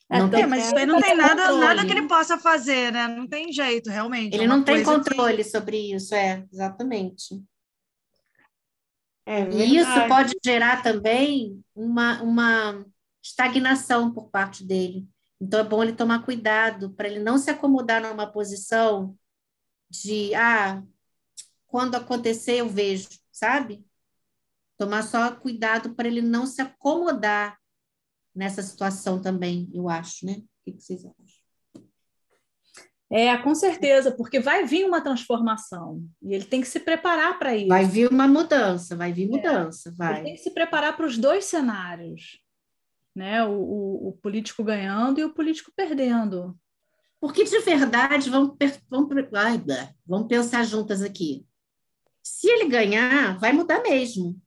É, 0.09 0.17
não 0.17 0.27
tem, 0.27 0.47
mas 0.47 0.65
isso 0.65 0.75
aí 0.75 0.87
não 0.87 0.99
tem 0.99 1.15
nada, 1.15 1.51
nada 1.57 1.85
que 1.85 1.91
ele 1.91 2.07
possa 2.07 2.39
fazer, 2.39 2.91
né? 2.91 3.07
Não 3.07 3.27
tem 3.27 3.53
jeito, 3.53 3.87
realmente. 3.87 4.33
Ele 4.33 4.45
é 4.45 4.47
não 4.47 4.63
tem 4.63 4.83
controle 4.83 5.37
que... 5.37 5.43
sobre 5.43 5.93
isso, 5.93 6.15
é, 6.15 6.43
exatamente. 6.51 7.39
É 9.27 9.47
e 9.51 9.77
isso 9.77 10.07
pode 10.07 10.33
gerar 10.43 10.81
também 10.81 11.63
uma, 11.75 12.19
uma 12.23 12.83
estagnação 13.23 14.11
por 14.11 14.31
parte 14.31 14.65
dele. 14.65 15.07
Então, 15.39 15.59
é 15.59 15.63
bom 15.63 15.83
ele 15.83 15.93
tomar 15.93 16.25
cuidado 16.25 16.89
para 16.93 17.07
ele 17.07 17.19
não 17.19 17.37
se 17.37 17.51
acomodar 17.51 18.01
numa 18.01 18.25
posição 18.25 19.15
de, 19.87 20.33
ah, 20.33 20.81
quando 21.71 21.95
acontecer 21.95 22.57
eu 22.57 22.67
vejo, 22.67 23.07
sabe? 23.31 23.83
Tomar 24.77 25.03
só 25.03 25.33
cuidado 25.33 25.95
para 25.95 26.07
ele 26.07 26.21
não 26.21 26.45
se 26.45 26.61
acomodar 26.61 27.57
nessa 28.35 28.61
situação 28.61 29.21
também, 29.21 29.69
eu 29.73 29.87
acho, 29.87 30.25
né? 30.25 30.43
O 30.67 30.71
que 30.71 30.81
vocês 30.81 31.05
acham? 31.05 31.41
É, 33.09 33.35
com 33.37 33.53
certeza, 33.55 34.11
porque 34.11 34.39
vai 34.39 34.65
vir 34.65 34.85
uma 34.85 35.01
transformação 35.01 36.05
e 36.21 36.33
ele 36.33 36.45
tem 36.45 36.61
que 36.61 36.67
se 36.67 36.79
preparar 36.79 37.37
para 37.39 37.55
isso. 37.55 37.67
Vai 37.67 37.85
vir 37.85 38.09
uma 38.09 38.27
mudança, 38.27 38.95
vai 38.95 39.11
vir 39.11 39.27
é. 39.27 39.31
mudança, 39.31 39.89
é. 39.89 39.91
vai. 39.91 40.13
Ele 40.15 40.23
tem 40.23 40.35
que 40.35 40.41
se 40.41 40.51
preparar 40.51 40.95
para 40.95 41.05
os 41.05 41.17
dois 41.17 41.45
cenários, 41.45 42.39
né? 43.15 43.43
O, 43.45 43.51
o, 43.51 44.07
o, 44.09 44.11
político 44.13 44.63
ganhando 44.63 45.19
e 45.19 45.25
o 45.25 45.33
político 45.33 45.71
perdendo. 45.75 46.57
Porque 47.19 47.43
de 47.43 47.59
verdade, 47.59 48.29
vamos, 48.29 48.55
vamos, 48.89 49.09
vamos 50.05 50.27
pensar 50.27 50.63
juntas 50.63 51.01
aqui. 51.01 51.45
Se 52.23 52.47
ele 52.49 52.69
ganhar, 52.69 53.37
vai 53.39 53.51
mudar 53.51 53.81
mesmo. 53.81 54.39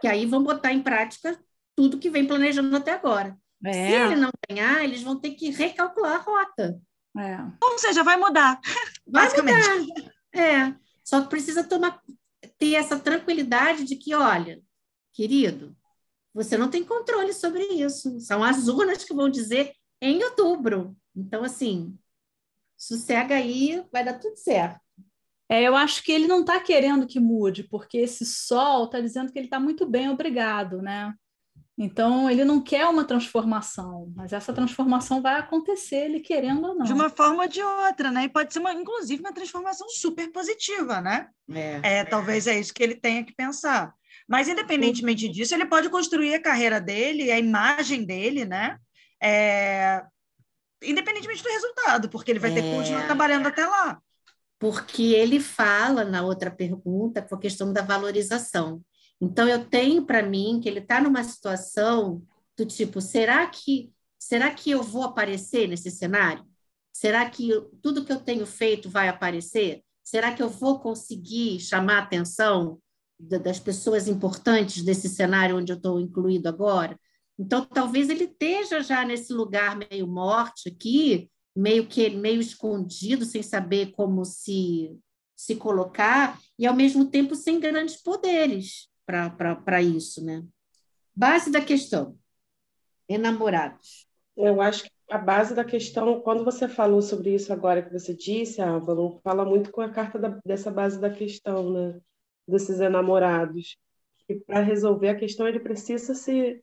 Que 0.00 0.08
aí 0.08 0.26
vão 0.26 0.42
botar 0.42 0.72
em 0.72 0.82
prática 0.82 1.38
tudo 1.76 1.98
que 1.98 2.10
vem 2.10 2.26
planejando 2.26 2.76
até 2.76 2.92
agora. 2.92 3.36
É. 3.64 3.72
Se 3.72 4.12
ele 4.12 4.16
não 4.16 4.30
ganhar, 4.48 4.82
eles 4.82 5.02
vão 5.02 5.18
ter 5.18 5.30
que 5.32 5.50
recalcular 5.50 6.16
a 6.16 6.18
rota. 6.18 6.80
É. 7.16 7.38
Ou 7.62 7.78
seja, 7.78 8.02
vai 8.02 8.16
mudar. 8.16 8.60
Vai 9.06 9.28
mudar. 9.28 10.12
É. 10.34 10.74
Só 11.04 11.20
que 11.22 11.28
precisa 11.28 11.62
tomar, 11.62 12.00
ter 12.58 12.74
essa 12.74 12.98
tranquilidade 12.98 13.84
de 13.84 13.96
que, 13.96 14.14
olha, 14.14 14.60
querido, 15.12 15.76
você 16.34 16.56
não 16.56 16.70
tem 16.70 16.84
controle 16.84 17.32
sobre 17.32 17.62
isso. 17.62 18.18
São 18.20 18.42
as 18.42 18.68
urnas 18.68 19.04
que 19.04 19.14
vão 19.14 19.28
dizer 19.28 19.72
em 20.00 20.22
outubro. 20.24 20.96
Então, 21.14 21.44
assim, 21.44 21.96
sossega 22.76 23.34
aí, 23.34 23.84
vai 23.92 24.04
dar 24.04 24.18
tudo 24.18 24.36
certo. 24.36 24.80
É, 25.52 25.64
eu 25.64 25.76
acho 25.76 26.02
que 26.02 26.10
ele 26.10 26.26
não 26.26 26.40
está 26.40 26.58
querendo 26.58 27.06
que 27.06 27.20
mude, 27.20 27.64
porque 27.64 27.98
esse 27.98 28.24
sol 28.24 28.86
está 28.86 28.98
dizendo 29.00 29.30
que 29.30 29.38
ele 29.38 29.48
está 29.48 29.60
muito 29.60 29.84
bem, 29.84 30.08
obrigado, 30.08 30.80
né? 30.80 31.12
Então, 31.76 32.30
ele 32.30 32.42
não 32.42 32.58
quer 32.58 32.86
uma 32.86 33.04
transformação, 33.04 34.10
mas 34.16 34.32
essa 34.32 34.50
transformação 34.50 35.20
vai 35.20 35.38
acontecer, 35.38 36.06
ele 36.06 36.20
querendo 36.20 36.68
ou 36.68 36.74
não. 36.74 36.86
De 36.86 36.92
uma 36.94 37.10
forma 37.10 37.42
ou 37.42 37.48
de 37.48 37.62
outra, 37.62 38.10
né? 38.10 38.24
E 38.24 38.28
pode 38.30 38.50
ser, 38.50 38.60
uma, 38.60 38.72
inclusive, 38.72 39.20
uma 39.20 39.34
transformação 39.34 39.86
super 39.90 40.32
positiva, 40.32 41.02
né? 41.02 41.28
É. 41.50 41.80
é 41.82 42.04
talvez 42.06 42.46
é 42.46 42.58
isso 42.58 42.72
que 42.72 42.82
ele 42.82 42.94
tenha 42.94 43.22
que 43.22 43.34
pensar. 43.34 43.92
Mas, 44.26 44.48
independentemente 44.48 45.28
disso, 45.28 45.54
ele 45.54 45.66
pode 45.66 45.90
construir 45.90 46.32
a 46.32 46.42
carreira 46.42 46.80
dele, 46.80 47.30
a 47.30 47.38
imagem 47.38 48.06
dele, 48.06 48.46
né? 48.46 48.78
É... 49.22 50.02
Independentemente 50.82 51.42
do 51.42 51.50
resultado, 51.50 52.08
porque 52.08 52.30
ele 52.30 52.40
vai 52.40 52.54
ter 52.54 52.62
que 52.62 52.68
é. 52.68 52.74
continuar 52.74 53.04
trabalhando 53.04 53.48
até 53.48 53.66
lá. 53.66 54.00
Porque 54.62 55.02
ele 55.02 55.40
fala 55.40 56.04
na 56.04 56.22
outra 56.22 56.48
pergunta 56.48 57.20
com 57.20 57.34
a 57.34 57.40
questão 57.40 57.72
da 57.72 57.82
valorização. 57.82 58.80
Então, 59.20 59.48
eu 59.48 59.64
tenho 59.64 60.06
para 60.06 60.22
mim 60.22 60.60
que 60.62 60.68
ele 60.68 60.78
está 60.78 61.00
numa 61.00 61.24
situação 61.24 62.22
do 62.56 62.64
tipo: 62.64 63.00
será 63.00 63.44
que, 63.48 63.92
será 64.16 64.54
que 64.54 64.70
eu 64.70 64.80
vou 64.80 65.02
aparecer 65.02 65.66
nesse 65.66 65.90
cenário? 65.90 66.44
Será 66.92 67.28
que 67.28 67.50
tudo 67.82 68.04
que 68.04 68.12
eu 68.12 68.20
tenho 68.20 68.46
feito 68.46 68.88
vai 68.88 69.08
aparecer? 69.08 69.82
Será 70.04 70.32
que 70.32 70.40
eu 70.40 70.48
vou 70.48 70.78
conseguir 70.78 71.58
chamar 71.58 71.96
a 71.96 72.02
atenção 72.04 72.78
das 73.18 73.58
pessoas 73.58 74.06
importantes 74.06 74.84
desse 74.84 75.08
cenário 75.08 75.56
onde 75.56 75.72
eu 75.72 75.76
estou 75.76 75.98
incluído 75.98 76.48
agora? 76.48 76.96
Então, 77.36 77.64
talvez 77.64 78.08
ele 78.08 78.26
esteja 78.26 78.80
já 78.80 79.04
nesse 79.04 79.32
lugar 79.32 79.76
meio 79.76 80.06
morte 80.06 80.68
aqui, 80.68 81.28
meio 81.54 81.86
que 81.86 82.10
meio 82.10 82.40
escondido, 82.40 83.24
sem 83.24 83.42
saber 83.42 83.92
como 83.92 84.24
se, 84.24 84.98
se 85.36 85.56
colocar, 85.56 86.38
e 86.58 86.66
ao 86.66 86.74
mesmo 86.74 87.10
tempo 87.10 87.34
sem 87.34 87.60
grandes 87.60 87.96
poderes 87.96 88.88
para 89.04 89.82
isso, 89.82 90.24
né? 90.24 90.44
Base 91.14 91.50
da 91.50 91.60
questão, 91.60 92.16
enamorados. 93.08 94.06
Eu 94.36 94.60
acho 94.62 94.84
que 94.84 94.90
a 95.10 95.18
base 95.18 95.54
da 95.54 95.64
questão, 95.64 96.20
quando 96.22 96.42
você 96.44 96.66
falou 96.66 97.02
sobre 97.02 97.34
isso 97.34 97.52
agora 97.52 97.82
que 97.82 97.92
você 97.92 98.14
disse, 98.14 98.62
Álvaro, 98.62 99.20
fala 99.22 99.44
muito 99.44 99.70
com 99.70 99.82
a 99.82 99.90
carta 99.90 100.18
da, 100.18 100.40
dessa 100.44 100.70
base 100.70 100.98
da 100.98 101.10
questão, 101.10 101.70
né? 101.70 102.00
Desses 102.48 102.80
enamorados. 102.80 103.76
E 104.28 104.36
para 104.36 104.60
resolver 104.60 105.10
a 105.10 105.14
questão, 105.14 105.46
ele 105.46 105.60
precisa 105.60 106.14
se, 106.14 106.62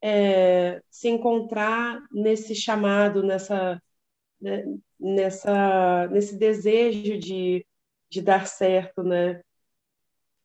é, 0.00 0.80
se 0.88 1.08
encontrar 1.08 2.00
nesse 2.12 2.54
chamado, 2.54 3.22
nessa, 3.24 3.82
né? 4.40 4.64
nessa, 4.98 6.08
nesse 6.08 6.36
desejo 6.36 7.18
de, 7.18 7.66
de 8.10 8.22
dar 8.22 8.46
certo, 8.46 9.02
né? 9.02 9.40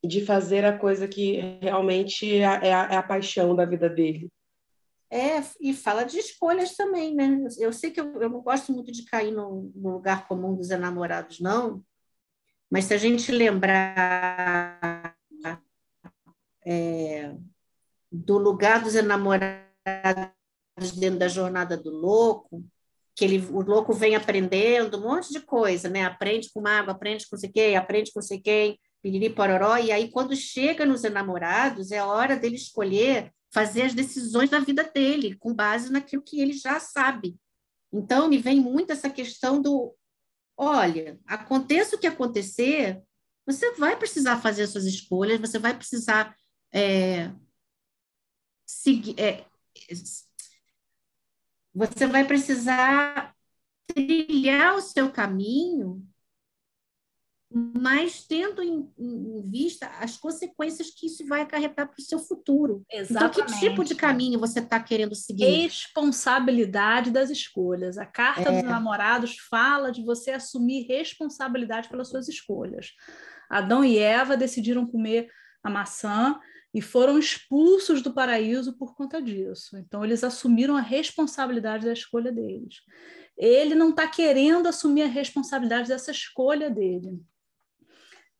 de 0.05 0.25
fazer 0.25 0.63
a 0.65 0.77
coisa 0.77 1.07
que 1.07 1.39
realmente 1.61 2.37
é 2.37 2.45
a, 2.45 2.53
é 2.55 2.73
a, 2.73 2.83
é 2.91 2.95
a 2.97 3.03
paixão 3.03 3.55
da 3.55 3.65
vida 3.65 3.89
dele. 3.89 4.29
É, 5.09 5.41
e 5.59 5.73
fala 5.73 6.03
de 6.03 6.17
escolhas 6.17 6.75
também, 6.75 7.13
né? 7.15 7.47
Eu 7.59 7.71
sei 7.71 7.91
que 7.91 7.99
eu, 7.99 8.21
eu 8.21 8.29
não 8.29 8.41
gosto 8.41 8.73
muito 8.73 8.91
de 8.91 9.05
cair 9.05 9.31
no, 9.31 9.71
no, 9.75 9.91
lugar 9.91 10.27
comum 10.27 10.55
dos 10.55 10.71
enamorados, 10.71 11.39
não, 11.39 11.83
mas 12.69 12.85
se 12.85 12.93
a 12.93 12.97
gente 12.97 13.31
lembrar 13.31 15.15
é, 16.65 17.35
do 18.11 18.37
lugar 18.37 18.81
dos 18.83 18.95
enamorados 18.95 19.61
dentro 20.97 21.19
da 21.19 21.27
jornada 21.27 21.77
do 21.77 21.91
louco, 21.91 22.65
que 23.15 23.23
ele, 23.23 23.37
o 23.49 23.61
louco 23.61 23.93
vem 23.93 24.15
aprendendo 24.15 24.97
um 24.97 25.01
monte 25.01 25.31
de 25.31 25.39
coisa, 25.39 25.89
né? 25.89 26.03
Aprende 26.03 26.49
com 26.53 26.61
mago, 26.61 26.91
aprende 26.91 27.25
com 27.29 27.37
sei 27.37 27.49
quem, 27.49 27.77
aprende 27.77 28.11
com 28.11 28.21
sei 28.21 28.39
quem, 28.39 28.77
piriri 29.01 29.29
pororó, 29.29 29.77
e 29.77 29.91
aí 29.91 30.11
quando 30.11 30.35
chega 30.35 30.85
nos 30.85 31.03
enamorados, 31.03 31.91
é 31.91 32.03
hora 32.03 32.35
dele 32.35 32.55
escolher 32.55 33.31
fazer 33.53 33.83
as 33.83 33.93
decisões 33.93 34.49
da 34.49 34.59
vida 34.59 34.83
dele, 34.83 35.37
com 35.37 35.53
base 35.53 35.89
naquilo 35.89 36.21
que 36.21 36.41
ele 36.41 36.51
já 36.51 36.77
sabe. 36.77 37.37
Então, 37.93 38.27
me 38.27 38.37
vem 38.37 38.59
muito 38.59 38.91
essa 38.91 39.09
questão 39.09 39.61
do, 39.61 39.95
olha, 40.57 41.17
aconteça 41.25 41.95
o 41.95 41.99
que 41.99 42.07
acontecer, 42.07 43.01
você 43.45 43.71
vai 43.75 43.95
precisar 43.95 44.41
fazer 44.41 44.67
suas 44.67 44.83
escolhas, 44.83 45.39
você 45.39 45.57
vai 45.57 45.73
precisar 45.73 46.35
é, 46.73 47.31
seguir, 48.65 49.15
é, 49.17 49.45
você 51.75 52.07
vai 52.07 52.25
precisar 52.25 53.35
trilhar 53.87 54.75
o 54.75 54.81
seu 54.81 55.11
caminho 55.11 56.01
mas 57.55 58.25
tendo 58.25 58.61
em, 58.61 58.91
em, 58.97 59.49
vista 59.49 59.87
as 60.01 60.17
consequências 60.17 60.89
que 60.89 61.05
isso 61.05 61.25
vai 61.25 61.39
acarretar 61.39 61.87
para 61.87 61.97
o 61.97 62.03
seu 62.03 62.19
futuro. 62.19 62.83
Exatamente. 62.91 63.39
Então, 63.39 63.45
que 63.45 63.59
tipo 63.59 63.83
de 63.85 63.95
caminho 63.95 64.39
você 64.39 64.59
está 64.59 64.77
querendo 64.77 65.15
seguir? 65.15 65.45
Responsabilidade 65.61 67.11
das 67.11 67.29
escolhas. 67.29 67.97
A 67.97 68.05
carta 68.05 68.49
é. 68.49 68.61
dos 68.61 68.69
namorados 68.69 69.37
fala 69.49 69.89
de 69.89 70.03
você 70.03 70.31
assumir 70.31 70.85
responsabilidade 70.87 71.87
pelas 71.87 72.09
suas 72.09 72.27
escolhas. 72.27 72.91
Adão 73.49 73.85
e 73.85 73.97
Eva 73.97 74.35
decidiram 74.35 74.85
comer 74.85 75.29
a 75.63 75.69
maçã 75.69 76.37
e 76.75 76.81
foram 76.81 77.17
expulsos 77.17 78.01
do 78.03 78.13
paraíso 78.13 78.77
por 78.77 78.93
conta 78.95 79.21
disso. 79.21 79.77
Então, 79.77 80.03
eles 80.03 80.23
assumiram 80.23 80.75
a 80.75 80.81
responsabilidade 80.81 81.85
da 81.85 81.93
escolha 81.93 82.31
deles. 82.31 82.81
Ele 83.37 83.73
não 83.73 83.89
está 83.89 84.07
querendo 84.07 84.67
assumir 84.67 85.03
a 85.03 85.07
responsabilidade 85.07 85.87
dessa 85.87 86.11
escolha 86.11 86.69
dele 86.69 87.19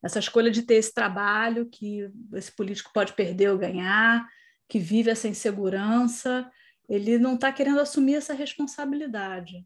essa 0.06 0.20
escolha 0.20 0.52
de 0.52 0.62
ter 0.62 0.76
esse 0.76 0.94
trabalho 0.94 1.68
que 1.68 2.08
esse 2.34 2.56
político 2.56 2.92
pode 2.94 3.14
perder 3.14 3.50
ou 3.50 3.58
ganhar, 3.58 4.24
que 4.70 4.78
vive 4.78 5.10
essa 5.10 5.28
insegurança, 5.28 6.48
ele 6.88 7.18
não 7.18 7.34
está 7.34 7.52
querendo 7.52 7.80
assumir 7.80 8.14
essa 8.14 8.32
responsabilidade. 8.32 9.66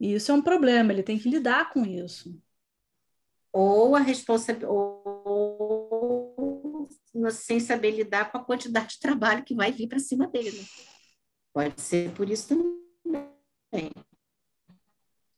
E 0.00 0.14
isso 0.14 0.32
é 0.32 0.34
um 0.34 0.40
problema, 0.40 0.90
ele 0.90 1.02
tem 1.02 1.18
que 1.18 1.28
lidar 1.28 1.70
com 1.70 1.84
isso. 1.84 2.40
Ou 3.52 3.94
a 3.94 4.00
responsabilidade, 4.00 4.72
sem 7.30 7.60
saber 7.60 7.92
lidar 7.92 8.30
com 8.30 8.38
a 8.38 8.44
quantidade 8.44 8.94
de 8.94 9.00
trabalho 9.00 9.44
que 9.44 9.54
vai 9.54 9.72
vir 9.72 9.88
para 9.88 9.98
cima 9.98 10.26
dele. 10.26 10.58
Né? 10.58 10.64
Pode 11.52 11.80
ser 11.80 12.10
por 12.12 12.28
isso 12.28 12.48
também. 12.48 13.90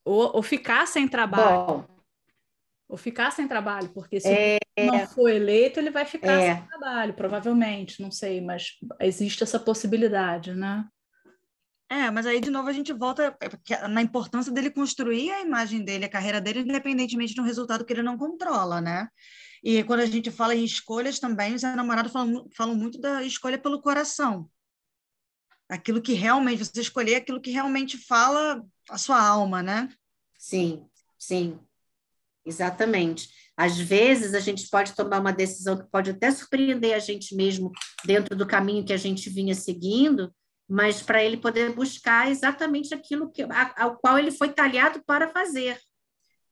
Ou, 0.05 0.37
ou 0.37 0.43
ficar 0.43 0.87
sem 0.87 1.09
trabalho. 1.09 1.67
Bom, 1.67 1.97
ou 2.89 2.97
ficar 2.97 3.33
sem 3.33 3.49
trabalho, 3.49 3.89
porque 3.93 4.21
se 4.21 4.29
é, 4.29 4.59
não 4.79 5.07
for 5.09 5.29
eleito, 5.29 5.81
ele 5.81 5.91
vai 5.91 6.05
ficar 6.05 6.41
é. 6.41 6.55
sem 6.55 6.67
trabalho, 6.69 7.15
provavelmente, 7.15 8.01
não 8.01 8.13
sei, 8.13 8.41
mas 8.41 8.79
existe 9.01 9.43
essa 9.43 9.59
possibilidade, 9.59 10.55
né? 10.55 10.85
É, 11.89 12.11
mas 12.11 12.27
aí 12.27 12.41
de 12.41 12.51
novo 12.51 12.69
a 12.69 12.73
gente 12.73 12.93
volta 12.93 13.37
é, 13.41 13.89
na 13.89 14.03
importância 14.03 14.53
dele 14.53 14.71
construir 14.71 15.31
a 15.31 15.41
imagem 15.41 15.85
dele, 15.85 16.05
a 16.05 16.09
carreira 16.09 16.41
dele, 16.41 16.61
independentemente 16.61 17.35
do 17.35 17.43
resultado 17.43 17.85
que 17.85 17.93
ele 17.93 18.03
não 18.03 18.17
controla, 18.17 18.81
né? 18.81 19.09
E 19.63 19.83
quando 19.85 20.01
a 20.01 20.07
gente 20.07 20.31
fala 20.31 20.55
em 20.55 20.65
escolhas 20.65 21.19
também, 21.19 21.55
os 21.55 21.63
namorados 21.63 22.13
falam, 22.13 22.49
falam 22.57 22.75
muito 22.75 23.01
da 23.01 23.23
escolha 23.23 23.59
pelo 23.59 23.81
coração. 23.81 24.49
Aquilo 25.69 26.01
que 26.01 26.13
realmente, 26.13 26.65
você 26.65 26.81
escolher 26.81 27.17
aquilo 27.17 27.41
que 27.41 27.51
realmente 27.51 27.99
fala 27.99 28.65
a 28.89 28.99
sua 28.99 29.21
alma, 29.21 29.63
né? 29.63 29.89
Sim, 30.39 30.87
sim. 31.19 31.59
Exatamente. 32.45 33.29
Às 33.57 33.77
vezes 33.79 34.35
a 34.35 34.41
gente 34.41 34.69
pode 34.69 34.95
tomar 34.95 35.19
uma 35.19 35.33
decisão 35.33 35.77
que 35.77 35.91
pode 35.91 36.11
até 36.11 36.31
surpreender 36.31 36.95
a 36.95 37.01
gente 37.01 37.35
mesmo 37.35 37.73
dentro 38.05 38.37
do 38.37 38.47
caminho 38.47 38.85
que 38.85 38.93
a 38.93 38.97
gente 38.97 39.29
vinha 39.29 39.55
seguindo, 39.55 40.33
mas 40.69 41.03
para 41.03 41.25
ele 41.25 41.37
poder 41.37 41.75
buscar 41.75 42.31
exatamente 42.31 42.95
aquilo 42.95 43.31
que, 43.33 43.45
ao 43.77 43.97
qual 43.99 44.19
ele 44.19 44.31
foi 44.31 44.53
talhado 44.53 45.03
para 45.05 45.29
fazer. 45.29 45.81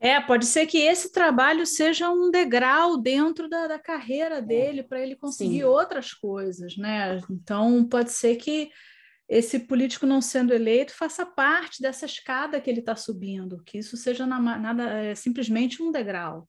É, 0.05 0.21
pode 0.21 0.45
ser 0.45 0.67
que 0.67 0.77
esse 0.77 1.11
trabalho 1.11 1.65
seja 1.65 2.11
um 2.11 2.31
degrau 2.31 2.99
dentro 2.99 3.49
da, 3.49 3.67
da 3.67 3.79
carreira 3.79 4.37
é. 4.37 4.43
dele 4.43 4.83
para 4.83 5.01
ele 5.01 5.17
conseguir 5.17 5.61
Sim. 5.61 5.65
outras 5.65 6.13
coisas, 6.13 6.77
né? 6.77 7.19
Então 7.31 7.83
pode 7.89 8.13
ser 8.13 8.37
que 8.37 8.71
esse 9.27 9.61
político 9.61 10.05
não 10.05 10.21
sendo 10.21 10.53
eleito 10.53 10.95
faça 10.95 11.25
parte 11.25 11.81
dessa 11.81 12.05
escada 12.05 12.61
que 12.61 12.69
ele 12.69 12.81
está 12.81 12.95
subindo, 12.95 13.63
que 13.65 13.79
isso 13.79 13.97
seja 13.97 14.27
na, 14.27 14.39
nada 14.39 14.83
é, 14.91 15.15
simplesmente 15.15 15.83
um 15.83 15.91
degrau. 15.91 16.47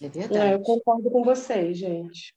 É 0.00 0.08
verdade. 0.08 0.50
É, 0.50 0.54
eu 0.54 0.60
concordo 0.60 1.10
com 1.10 1.24
vocês, 1.24 1.76
gente. 1.78 2.36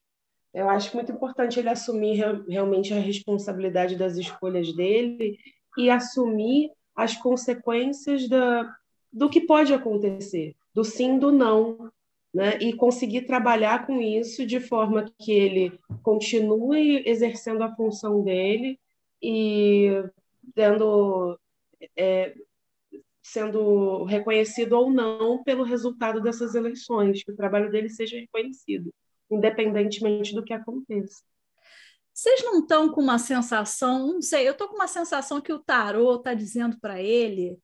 Eu 0.52 0.68
acho 0.68 0.92
muito 0.96 1.12
importante 1.12 1.60
ele 1.60 1.68
assumir 1.68 2.24
realmente 2.48 2.92
a 2.92 2.98
responsabilidade 2.98 3.94
das 3.94 4.16
escolhas 4.16 4.74
dele 4.74 5.38
e 5.78 5.88
assumir 5.88 6.72
as 6.96 7.16
consequências 7.16 8.28
da, 8.28 8.68
do 9.12 9.28
que 9.28 9.40
pode 9.40 9.72
acontecer, 9.72 10.54
do 10.74 10.84
sim, 10.84 11.18
do 11.18 11.32
não, 11.32 11.90
né? 12.32 12.58
E 12.60 12.72
conseguir 12.72 13.22
trabalhar 13.22 13.86
com 13.86 14.00
isso 14.00 14.46
de 14.46 14.60
forma 14.60 15.04
que 15.18 15.32
ele 15.32 15.78
continue 16.02 17.02
exercendo 17.06 17.62
a 17.62 17.74
função 17.74 18.22
dele 18.22 18.78
e 19.22 19.88
dando, 20.54 21.38
é, 21.96 22.34
sendo 23.22 24.04
reconhecido 24.04 24.74
ou 24.74 24.90
não 24.90 25.42
pelo 25.42 25.64
resultado 25.64 26.20
dessas 26.20 26.54
eleições, 26.54 27.22
que 27.24 27.32
o 27.32 27.36
trabalho 27.36 27.70
dele 27.70 27.88
seja 27.88 28.18
reconhecido, 28.18 28.92
independentemente 29.30 30.34
do 30.34 30.44
que 30.44 30.52
aconteça. 30.52 31.22
Vocês 32.12 32.44
não 32.44 32.60
estão 32.60 32.90
com 32.90 33.00
uma 33.00 33.18
sensação, 33.18 34.14
não 34.14 34.22
sei, 34.22 34.46
eu 34.46 34.52
estou 34.52 34.68
com 34.68 34.74
uma 34.74 34.88
sensação 34.88 35.40
que 35.40 35.52
o 35.52 35.58
tarô 35.58 36.16
está 36.16 36.34
dizendo 36.34 36.78
para 36.78 37.00
ele 37.00 37.58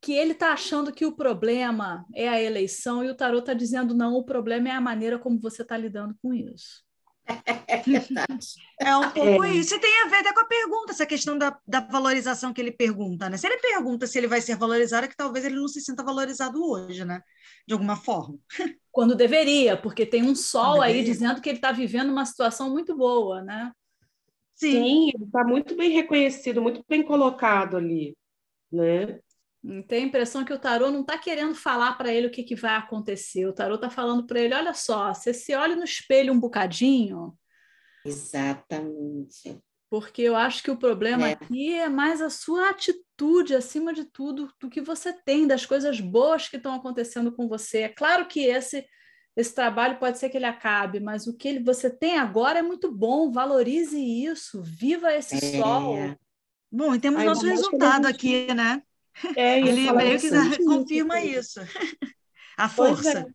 que 0.00 0.12
ele 0.12 0.32
está 0.32 0.52
achando 0.52 0.92
que 0.92 1.04
o 1.04 1.16
problema 1.16 2.06
é 2.14 2.28
a 2.28 2.40
eleição 2.40 3.04
e 3.04 3.10
o 3.10 3.16
tarô 3.16 3.38
está 3.38 3.52
dizendo 3.52 3.94
não, 3.94 4.14
o 4.14 4.24
problema 4.24 4.68
é 4.68 4.72
a 4.72 4.80
maneira 4.80 5.18
como 5.18 5.40
você 5.40 5.62
está 5.62 5.76
lidando 5.76 6.16
com 6.22 6.32
isso. 6.32 6.86
É 7.44 7.76
verdade. 7.76 8.46
É 8.80 8.96
um 8.96 9.10
pouco 9.10 9.44
é. 9.44 9.52
isso. 9.52 9.74
E 9.74 9.78
tem 9.78 10.02
a 10.02 10.08
ver 10.08 10.16
até 10.16 10.32
com 10.32 10.40
a 10.40 10.46
pergunta, 10.46 10.92
essa 10.92 11.04
questão 11.04 11.36
da, 11.36 11.58
da 11.66 11.80
valorização 11.80 12.54
que 12.54 12.60
ele 12.60 12.72
pergunta, 12.72 13.28
né? 13.28 13.36
Se 13.36 13.46
ele 13.46 13.58
pergunta 13.58 14.06
se 14.06 14.16
ele 14.16 14.26
vai 14.26 14.40
ser 14.40 14.56
valorizado, 14.56 15.04
é 15.04 15.08
que 15.08 15.16
talvez 15.16 15.44
ele 15.44 15.56
não 15.56 15.68
se 15.68 15.80
sinta 15.80 16.02
valorizado 16.02 16.62
hoje, 16.62 17.04
né? 17.04 17.20
De 17.66 17.74
alguma 17.74 17.96
forma. 17.96 18.38
Quando 18.90 19.14
deveria, 19.14 19.76
porque 19.76 20.06
tem 20.06 20.22
um 20.22 20.34
sol 20.34 20.80
aí 20.80 21.04
dizendo 21.04 21.40
que 21.40 21.48
ele 21.50 21.58
está 21.58 21.70
vivendo 21.70 22.10
uma 22.10 22.24
situação 22.24 22.70
muito 22.70 22.96
boa, 22.96 23.42
né? 23.42 23.72
Sim, 24.54 24.72
Sim 24.72 25.10
ele 25.14 25.24
está 25.24 25.44
muito 25.44 25.76
bem 25.76 25.90
reconhecido, 25.90 26.62
muito 26.62 26.82
bem 26.88 27.02
colocado 27.02 27.76
ali, 27.76 28.16
né? 28.72 29.20
Tem 29.88 30.04
a 30.04 30.06
impressão 30.06 30.44
que 30.44 30.52
o 30.52 30.58
tarô 30.58 30.90
não 30.90 31.00
está 31.00 31.18
querendo 31.18 31.54
falar 31.54 31.94
para 31.94 32.12
ele 32.12 32.28
o 32.28 32.30
que, 32.30 32.44
que 32.44 32.54
vai 32.54 32.76
acontecer. 32.76 33.46
O 33.46 33.52
tarô 33.52 33.74
está 33.74 33.90
falando 33.90 34.26
para 34.26 34.40
ele: 34.40 34.54
olha 34.54 34.72
só, 34.72 35.12
você 35.12 35.34
se 35.34 35.54
olha 35.54 35.74
no 35.74 35.84
espelho 35.84 36.32
um 36.32 36.38
bocadinho. 36.38 37.36
Exatamente. 38.04 39.58
Porque 39.90 40.22
eu 40.22 40.36
acho 40.36 40.62
que 40.62 40.70
o 40.70 40.76
problema 40.76 41.28
é. 41.28 41.32
aqui 41.32 41.74
é 41.74 41.88
mais 41.88 42.20
a 42.20 42.30
sua 42.30 42.70
atitude, 42.70 43.54
acima 43.54 43.92
de 43.92 44.04
tudo, 44.04 44.52
do 44.60 44.68
que 44.68 44.80
você 44.80 45.12
tem, 45.12 45.46
das 45.46 45.66
coisas 45.66 45.98
boas 46.00 46.48
que 46.48 46.56
estão 46.56 46.74
acontecendo 46.74 47.32
com 47.32 47.48
você. 47.48 47.78
É 47.78 47.88
claro 47.88 48.26
que 48.26 48.40
esse 48.40 48.86
esse 49.38 49.54
trabalho 49.54 50.00
pode 50.00 50.18
ser 50.18 50.30
que 50.30 50.36
ele 50.36 50.46
acabe, 50.46 50.98
mas 50.98 51.28
o 51.28 51.36
que 51.36 51.46
ele, 51.46 51.62
você 51.62 51.88
tem 51.88 52.18
agora 52.18 52.58
é 52.58 52.62
muito 52.62 52.90
bom. 52.90 53.30
Valorize 53.30 53.96
isso, 53.96 54.60
viva 54.64 55.14
esse 55.14 55.36
é. 55.36 55.60
sol. 55.60 55.94
Bom, 56.72 56.92
e 56.92 56.98
temos 56.98 57.20
Aí, 57.20 57.26
nosso 57.26 57.46
resultado 57.46 58.06
aqui, 58.06 58.52
né? 58.52 58.82
É, 59.36 59.58
ele 59.58 59.90
meio 59.92 60.18
que 60.18 60.64
confirma 60.64 61.20
isso. 61.20 61.60
a 62.56 62.64
é. 62.64 62.68
força. 62.68 63.26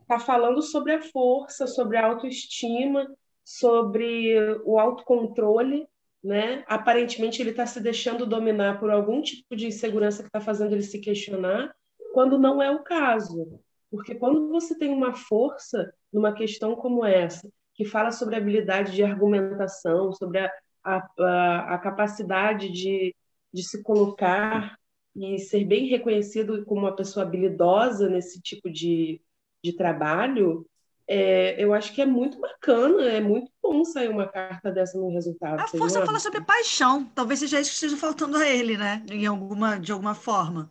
Está 0.00 0.16
é. 0.16 0.20
falando 0.20 0.62
sobre 0.62 0.92
a 0.92 1.02
força, 1.02 1.66
sobre 1.66 1.96
a 1.96 2.06
autoestima, 2.06 3.06
sobre 3.44 4.36
o 4.64 4.78
autocontrole, 4.78 5.86
né? 6.22 6.64
Aparentemente 6.66 7.42
ele 7.42 7.50
está 7.50 7.66
se 7.66 7.80
deixando 7.80 8.26
dominar 8.26 8.78
por 8.78 8.90
algum 8.90 9.20
tipo 9.20 9.56
de 9.56 9.66
insegurança 9.66 10.22
que 10.22 10.28
está 10.28 10.40
fazendo 10.40 10.72
ele 10.72 10.82
se 10.82 11.00
questionar, 11.00 11.74
quando 12.12 12.38
não 12.38 12.62
é 12.62 12.70
o 12.70 12.82
caso. 12.82 13.60
Porque 13.90 14.14
quando 14.14 14.48
você 14.48 14.78
tem 14.78 14.90
uma 14.90 15.14
força 15.14 15.92
numa 16.12 16.32
questão 16.32 16.76
como 16.76 17.04
essa, 17.04 17.48
que 17.74 17.84
fala 17.84 18.10
sobre 18.12 18.34
a 18.34 18.38
habilidade 18.38 18.92
de 18.92 19.02
argumentação, 19.02 20.12
sobre 20.12 20.38
a, 20.38 20.50
a, 20.84 21.74
a 21.74 21.78
capacidade 21.78 22.70
de, 22.70 23.14
de 23.52 23.62
se 23.62 23.82
colocar 23.82 24.78
e 25.14 25.38
ser 25.38 25.64
bem 25.64 25.86
reconhecido 25.86 26.64
como 26.64 26.82
uma 26.82 26.96
pessoa 26.96 27.24
habilidosa 27.24 28.08
nesse 28.08 28.40
tipo 28.40 28.70
de, 28.70 29.20
de 29.62 29.72
trabalho, 29.74 30.66
é, 31.06 31.62
eu 31.62 31.74
acho 31.74 31.92
que 31.92 32.00
é 32.00 32.06
muito 32.06 32.40
bacana, 32.40 33.04
é 33.04 33.20
muito 33.20 33.50
bom 33.62 33.84
sair 33.84 34.08
uma 34.08 34.26
carta 34.26 34.70
dessa 34.70 34.98
no 34.98 35.10
resultado. 35.10 35.60
A 35.60 35.68
força 35.68 36.04
fala 36.04 36.18
sobre 36.18 36.40
paixão, 36.40 37.04
talvez 37.14 37.40
seja 37.40 37.60
isso 37.60 37.70
que 37.70 37.74
esteja 37.74 37.96
faltando 37.96 38.38
a 38.38 38.48
ele, 38.48 38.76
né? 38.76 39.04
Em 39.10 39.26
alguma, 39.26 39.78
de 39.78 39.92
alguma 39.92 40.14
forma. 40.14 40.70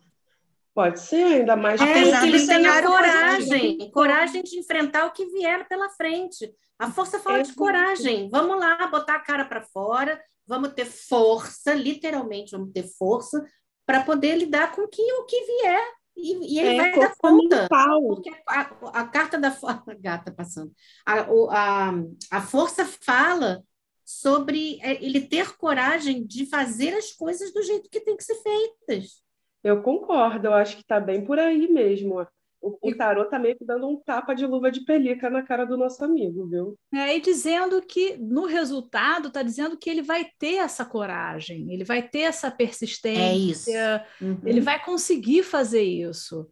Pode 0.74 1.02
ser, 1.02 1.24
ainda 1.24 1.56
mais 1.56 1.82
é, 1.82 1.86
que 2.22 2.28
ele 2.28 2.48
tenha 2.48 2.82
coragem, 2.82 3.92
coragem 3.92 4.42
de 4.42 4.58
enfrentar 4.58 5.06
o 5.06 5.12
que 5.12 5.26
vier 5.26 5.68
pela 5.68 5.90
frente. 5.90 6.50
A 6.80 6.90
força 6.90 7.20
fala 7.20 7.40
é 7.40 7.44
de 7.44 7.54
coragem. 7.54 8.30
Vamos 8.32 8.58
lá, 8.58 8.88
botar 8.88 9.16
a 9.16 9.20
cara 9.20 9.46
para 9.46 9.62
fora, 9.62 10.20
vamos 10.48 10.74
ter 10.74 10.86
força, 10.86 11.74
literalmente, 11.74 12.52
vamos 12.52 12.72
ter 12.72 12.88
força 12.98 13.46
para 13.86 14.04
poder 14.04 14.38
lidar 14.38 14.72
com 14.74 14.88
que, 14.88 15.02
o 15.02 15.26
que 15.26 15.46
vier. 15.46 15.88
E, 16.16 16.56
e 16.56 16.60
ele 16.60 16.76
é, 16.76 16.78
vai 16.78 17.00
dar 17.00 17.16
conta. 17.18 17.68
Porque 18.08 18.30
a, 18.48 18.62
a, 19.02 19.08
carta 19.08 19.40
da 19.40 19.50
a 19.66 19.94
gata 19.96 20.32
passando. 20.32 20.72
A, 21.06 21.22
a, 21.22 21.92
a 22.32 22.42
força 22.42 22.86
fala 22.86 23.64
sobre 24.04 24.80
é, 24.82 25.04
ele 25.04 25.22
ter 25.22 25.56
coragem 25.56 26.26
de 26.26 26.46
fazer 26.46 26.94
as 26.94 27.12
coisas 27.12 27.54
do 27.54 27.64
jeito 27.64 27.90
que 27.90 28.02
tem 28.02 28.18
que 28.18 28.24
ser 28.24 28.36
feitas. 28.36 29.24
Eu 29.64 29.82
concordo, 29.82 30.48
eu 30.48 30.54
acho 30.54 30.76
que 30.76 30.82
está 30.82 31.00
bem 31.00 31.24
por 31.24 31.40
aí 31.40 31.68
mesmo. 31.68 32.26
O, 32.62 32.78
o 32.90 32.96
tarô 32.96 33.24
está 33.24 33.40
meio 33.40 33.58
que 33.58 33.66
dando 33.66 33.90
um 33.90 33.98
tapa 33.98 34.36
de 34.36 34.46
luva 34.46 34.72
de 34.72 34.82
pelica 34.82 35.32
na 35.32 35.42
cara 35.42 35.66
do 35.66 35.76
nosso 35.76 36.04
amigo, 36.06 36.48
viu? 36.48 36.78
É, 36.94 37.18
e 37.18 37.20
dizendo 37.20 37.82
que 37.82 38.18
no 38.18 38.46
resultado 38.46 39.30
está 39.30 39.42
dizendo 39.42 39.76
que 39.78 39.90
ele 39.90 40.04
vai 40.04 40.28
ter 40.38 40.56
essa 40.56 40.86
coragem, 40.86 41.74
ele 41.74 41.84
vai 41.84 42.08
ter 42.08 42.20
essa 42.20 42.52
persistência, 42.52 44.06
é 44.22 44.24
uhum. 44.24 44.40
ele 44.46 44.62
vai 44.62 44.84
conseguir 44.84 45.42
fazer 45.42 45.82
isso. 45.82 46.48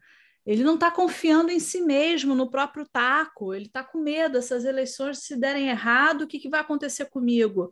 Ele 0.45 0.63
não 0.63 0.73
está 0.73 0.89
confiando 0.89 1.51
em 1.51 1.59
si 1.59 1.81
mesmo, 1.81 2.33
no 2.33 2.49
próprio 2.49 2.87
taco, 2.91 3.53
ele 3.53 3.65
está 3.65 3.83
com 3.83 3.99
medo, 3.99 4.35
essas 4.35 4.65
eleições 4.65 5.19
se 5.19 5.37
derem 5.37 5.69
errado, 5.69 6.23
o 6.23 6.27
que, 6.27 6.39
que 6.39 6.49
vai 6.49 6.61
acontecer 6.61 7.05
comigo? 7.05 7.69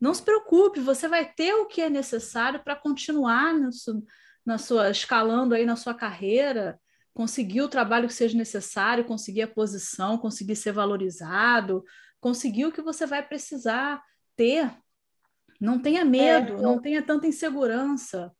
Não 0.00 0.14
se 0.14 0.22
preocupe, 0.22 0.78
você 0.78 1.08
vai 1.08 1.24
ter 1.32 1.54
o 1.54 1.66
que 1.66 1.80
é 1.80 1.90
necessário 1.90 2.62
para 2.62 2.76
continuar 2.76 3.52
nisso 3.52 4.00
na 4.46 4.58
sua 4.58 4.90
escalando 4.90 5.54
aí 5.54 5.64
na 5.64 5.74
sua 5.74 5.94
carreira, 5.94 6.78
conseguir 7.14 7.62
o 7.62 7.68
trabalho 7.68 8.08
que 8.08 8.14
seja 8.14 8.36
necessário, 8.36 9.04
conseguir 9.04 9.42
a 9.42 9.48
posição, 9.48 10.18
conseguir 10.18 10.56
ser 10.56 10.72
valorizado, 10.72 11.84
conseguir 12.20 12.66
o 12.66 12.72
que 12.72 12.82
você 12.82 13.06
vai 13.06 13.26
precisar 13.26 14.02
ter. 14.36 14.70
Não 15.60 15.80
tenha 15.80 16.04
medo, 16.04 16.54
é, 16.54 16.60
não 16.60 16.80
tenha 16.80 17.00
tanta 17.00 17.26
insegurança. 17.26 18.32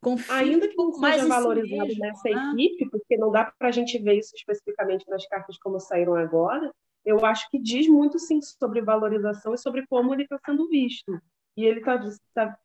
Confie 0.00 0.32
Ainda 0.32 0.68
que 0.68 0.76
não 0.76 0.92
seja 0.92 1.26
valorizado 1.26 1.90
si 1.90 1.98
mesmo, 1.98 2.00
nessa 2.00 2.28
né? 2.30 2.52
equipe, 2.52 2.90
porque 2.90 3.16
não 3.16 3.30
dá 3.30 3.52
para 3.58 3.68
a 3.68 3.70
gente 3.70 3.98
ver 3.98 4.18
isso 4.18 4.34
especificamente 4.34 5.08
nas 5.08 5.26
cartas 5.28 5.58
como 5.58 5.78
saíram 5.78 6.14
agora, 6.14 6.72
eu 7.04 7.24
acho 7.24 7.48
que 7.50 7.58
diz 7.58 7.86
muito 7.86 8.18
sim 8.18 8.40
sobre 8.40 8.80
valorização 8.80 9.54
e 9.54 9.58
sobre 9.58 9.86
como 9.86 10.12
ele 10.14 10.24
está 10.24 10.38
sendo 10.44 10.68
visto 10.68 11.20
e 11.56 11.64
ele 11.64 11.80
está 11.80 11.98
tá 12.34 12.58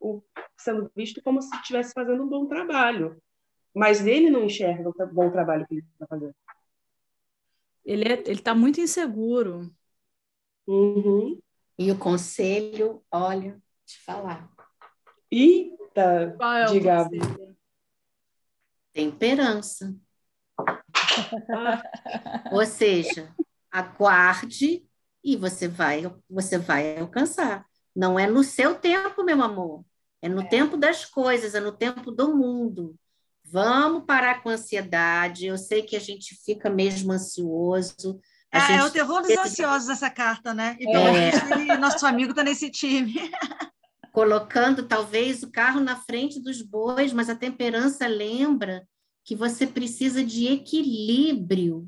sendo 0.58 0.90
visto 0.96 1.22
como 1.22 1.42
se 1.42 1.54
estivesse 1.58 1.94
fazendo 1.94 2.24
um 2.24 2.28
bom 2.28 2.48
trabalho. 2.48 3.22
Mas 3.76 4.06
ele 4.06 4.30
não 4.30 4.46
enxerga 4.46 4.90
o 4.90 5.14
bom 5.14 5.30
trabalho 5.30 5.66
que 5.68 5.76
ele 5.76 5.86
está 5.94 6.08
fazendo. 6.08 6.36
Ele 7.86 8.08
é, 8.08 8.32
está 8.32 8.54
muito 8.54 8.82
inseguro. 8.82 9.72
Uhum. 10.68 11.40
E 11.78 11.92
o 11.92 11.98
conselho, 11.98 13.04
olha, 13.12 13.60
te 13.86 14.00
falar. 14.04 14.50
Eita, 15.32 16.36
Qual 16.38 16.54
é 16.54 16.66
diga. 16.66 17.08
O 17.08 17.56
Temperança. 18.92 19.96
Ou 22.52 22.66
seja, 22.66 23.34
aguarde 23.72 24.86
e 25.24 25.36
você 25.36 25.68
vai, 25.68 26.04
você 26.30 26.58
vai 26.58 26.98
alcançar. 26.98 27.66
Não 27.96 28.20
é 28.20 28.28
no 28.28 28.44
seu 28.44 28.76
tempo, 28.76 29.24
meu 29.24 29.42
amor. 29.42 29.86
É 30.22 30.28
no 30.28 30.42
é. 30.42 30.48
tempo 30.48 30.76
das 30.78 31.06
coisas, 31.06 31.56
é 31.56 31.60
no 31.60 31.72
tempo 31.72 32.12
do 32.12 32.36
mundo. 32.36 32.96
Vamos 33.52 34.06
parar 34.06 34.42
com 34.42 34.50
a 34.50 34.54
ansiedade. 34.54 35.46
Eu 35.46 35.58
sei 35.58 35.82
que 35.82 35.96
a 35.96 36.00
gente 36.00 36.36
fica 36.44 36.70
mesmo 36.70 37.12
ansioso. 37.12 38.20
É, 38.52 38.60
gente... 38.60 38.72
é, 38.72 38.84
o 38.84 38.92
terror 38.92 39.22
dos 39.22 39.38
ansiosos 39.38 39.90
essa 39.90 40.10
carta, 40.10 40.54
né? 40.54 40.76
E 40.80 40.86
pelo 40.86 41.72
é. 41.72 41.78
nosso 41.78 42.06
amigo 42.06 42.32
está 42.32 42.44
nesse 42.44 42.70
time. 42.70 43.14
Colocando 44.12 44.84
talvez 44.84 45.44
o 45.44 45.52
carro 45.52 45.80
na 45.80 45.96
frente 45.96 46.42
dos 46.42 46.62
bois, 46.62 47.14
mas 47.14 47.30
a 47.30 47.36
temperança 47.36 48.08
lembra 48.08 48.88
que 49.24 49.36
você 49.36 49.68
precisa 49.68 50.24
de 50.24 50.48
equilíbrio. 50.48 51.88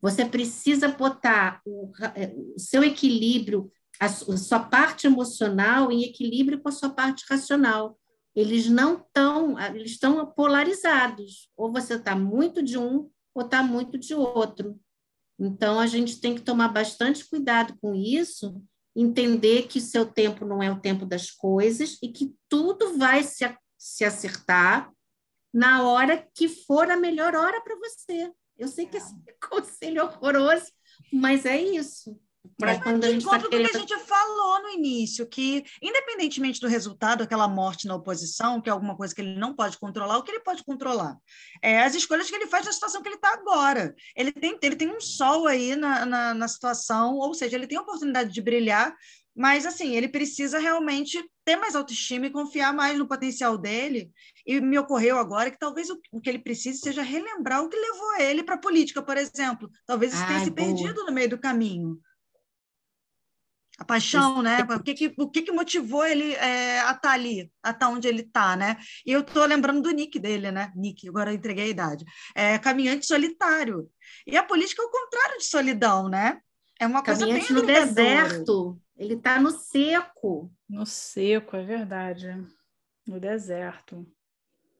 Você 0.00 0.24
precisa 0.24 0.88
botar 0.88 1.60
o, 1.64 1.90
o 2.54 2.58
seu 2.58 2.84
equilíbrio 2.84 3.70
a 4.00 4.08
sua 4.08 4.60
parte 4.60 5.06
emocional 5.06 5.90
em 5.90 6.04
equilíbrio 6.04 6.60
com 6.60 6.68
a 6.68 6.72
sua 6.72 6.90
parte 6.90 7.24
racional. 7.28 7.98
Eles 8.34 8.68
não 8.68 8.98
estão, 8.98 9.58
eles 9.58 9.92
estão 9.92 10.24
polarizados. 10.32 11.50
Ou 11.56 11.72
você 11.72 11.94
está 11.94 12.14
muito 12.14 12.62
de 12.62 12.78
um, 12.78 13.10
ou 13.34 13.44
está 13.44 13.62
muito 13.62 13.98
de 13.98 14.14
outro. 14.14 14.78
Então, 15.38 15.78
a 15.78 15.86
gente 15.86 16.20
tem 16.20 16.34
que 16.34 16.42
tomar 16.42 16.68
bastante 16.68 17.28
cuidado 17.28 17.76
com 17.80 17.94
isso, 17.94 18.60
entender 18.94 19.68
que 19.68 19.80
seu 19.80 20.04
tempo 20.04 20.44
não 20.44 20.62
é 20.62 20.70
o 20.70 20.80
tempo 20.80 21.06
das 21.06 21.30
coisas 21.30 21.96
e 22.02 22.08
que 22.08 22.34
tudo 22.48 22.98
vai 22.98 23.22
se, 23.22 23.44
se 23.76 24.04
acertar 24.04 24.92
na 25.54 25.84
hora 25.84 26.28
que 26.34 26.48
for 26.48 26.90
a 26.90 26.96
melhor 26.96 27.34
hora 27.34 27.60
para 27.60 27.76
você. 27.76 28.32
Eu 28.58 28.66
sei 28.66 28.86
que 28.86 28.96
esse 28.96 29.14
é 29.28 29.32
conselho 29.48 30.04
horroroso, 30.04 30.66
mas 31.12 31.46
é 31.46 31.60
isso. 31.60 32.18
Mas 32.60 32.82
quando 32.82 33.04
a 33.04 33.10
gente 33.10 33.24
tá 33.24 33.38
querendo... 33.38 33.70
que 33.70 33.76
a 33.76 33.80
gente 33.80 33.98
falou 34.00 34.62
no 34.62 34.70
início, 34.70 35.24
que 35.28 35.64
independentemente 35.80 36.60
do 36.60 36.66
resultado, 36.66 37.22
aquela 37.22 37.46
morte 37.46 37.86
na 37.86 37.94
oposição, 37.94 38.60
que 38.60 38.68
é 38.68 38.72
alguma 38.72 38.96
coisa 38.96 39.14
que 39.14 39.20
ele 39.20 39.38
não 39.38 39.54
pode 39.54 39.78
controlar, 39.78 40.18
o 40.18 40.24
que 40.24 40.32
ele 40.32 40.40
pode 40.40 40.64
controlar? 40.64 41.16
É 41.62 41.82
as 41.82 41.94
escolhas 41.94 42.28
que 42.28 42.34
ele 42.34 42.48
faz 42.48 42.66
na 42.66 42.72
situação 42.72 43.00
que 43.00 43.08
ele 43.08 43.14
está 43.14 43.32
agora. 43.32 43.94
Ele 44.16 44.32
tem, 44.32 44.58
ele 44.60 44.74
tem 44.74 44.90
um 44.90 45.00
sol 45.00 45.46
aí 45.46 45.76
na, 45.76 46.04
na, 46.04 46.34
na 46.34 46.48
situação, 46.48 47.14
ou 47.14 47.32
seja, 47.32 47.56
ele 47.56 47.66
tem 47.68 47.78
a 47.78 47.82
oportunidade 47.82 48.32
de 48.32 48.42
brilhar, 48.42 48.92
mas 49.36 49.64
assim, 49.64 49.94
ele 49.94 50.08
precisa 50.08 50.58
realmente 50.58 51.24
ter 51.44 51.54
mais 51.54 51.76
autoestima 51.76 52.26
e 52.26 52.30
confiar 52.30 52.74
mais 52.74 52.98
no 52.98 53.06
potencial 53.06 53.56
dele. 53.56 54.10
E 54.44 54.60
me 54.60 54.76
ocorreu 54.76 55.16
agora 55.16 55.48
que 55.48 55.58
talvez 55.58 55.88
o, 55.90 56.00
o 56.10 56.20
que 56.20 56.28
ele 56.28 56.40
precise 56.40 56.80
seja 56.80 57.02
relembrar 57.02 57.62
o 57.62 57.68
que 57.68 57.76
levou 57.76 58.16
ele 58.16 58.42
para 58.42 58.56
a 58.56 58.60
política, 58.60 59.00
por 59.00 59.16
exemplo. 59.16 59.70
Talvez 59.86 60.12
isso 60.12 60.22
Ai, 60.22 60.28
tenha 60.28 60.44
se 60.44 60.50
boa. 60.50 60.66
perdido 60.66 61.04
no 61.04 61.12
meio 61.12 61.30
do 61.30 61.38
caminho 61.38 62.00
a 63.78 63.84
paixão, 63.84 64.42
né? 64.42 64.58
O 64.62 64.82
que, 64.82 64.92
que, 64.92 65.14
o 65.16 65.30
que, 65.30 65.42
que 65.42 65.52
motivou 65.52 66.04
ele 66.04 66.34
é, 66.34 66.80
a 66.80 66.90
estar 66.90 66.98
tá 66.98 67.12
ali, 67.12 67.50
a 67.62 67.70
estar 67.70 67.86
tá 67.86 67.88
onde 67.88 68.08
ele 68.08 68.22
está, 68.22 68.56
né? 68.56 68.76
E 69.06 69.12
eu 69.12 69.20
estou 69.20 69.44
lembrando 69.44 69.80
do 69.80 69.90
nick 69.92 70.18
dele, 70.18 70.50
né? 70.50 70.72
Nick, 70.74 71.08
agora 71.08 71.30
eu 71.30 71.36
entreguei 71.36 71.66
a 71.66 71.68
idade. 71.68 72.04
É 72.34 72.58
caminhante 72.58 73.06
solitário. 73.06 73.88
E 74.26 74.36
a 74.36 74.42
política 74.42 74.82
é 74.82 74.84
o 74.84 74.90
contrário 74.90 75.38
de 75.38 75.44
solidão, 75.44 76.08
né? 76.08 76.40
É 76.80 76.86
uma 76.86 77.04
coisa 77.04 77.20
caminhante 77.20 77.52
bem 77.52 77.62
no 77.62 77.66
deserto. 77.66 78.80
Ele 78.96 79.14
está 79.14 79.40
no 79.40 79.52
seco. 79.52 80.52
No 80.68 80.84
seco, 80.84 81.56
é 81.56 81.62
verdade. 81.62 82.44
No 83.06 83.20
deserto. 83.20 84.04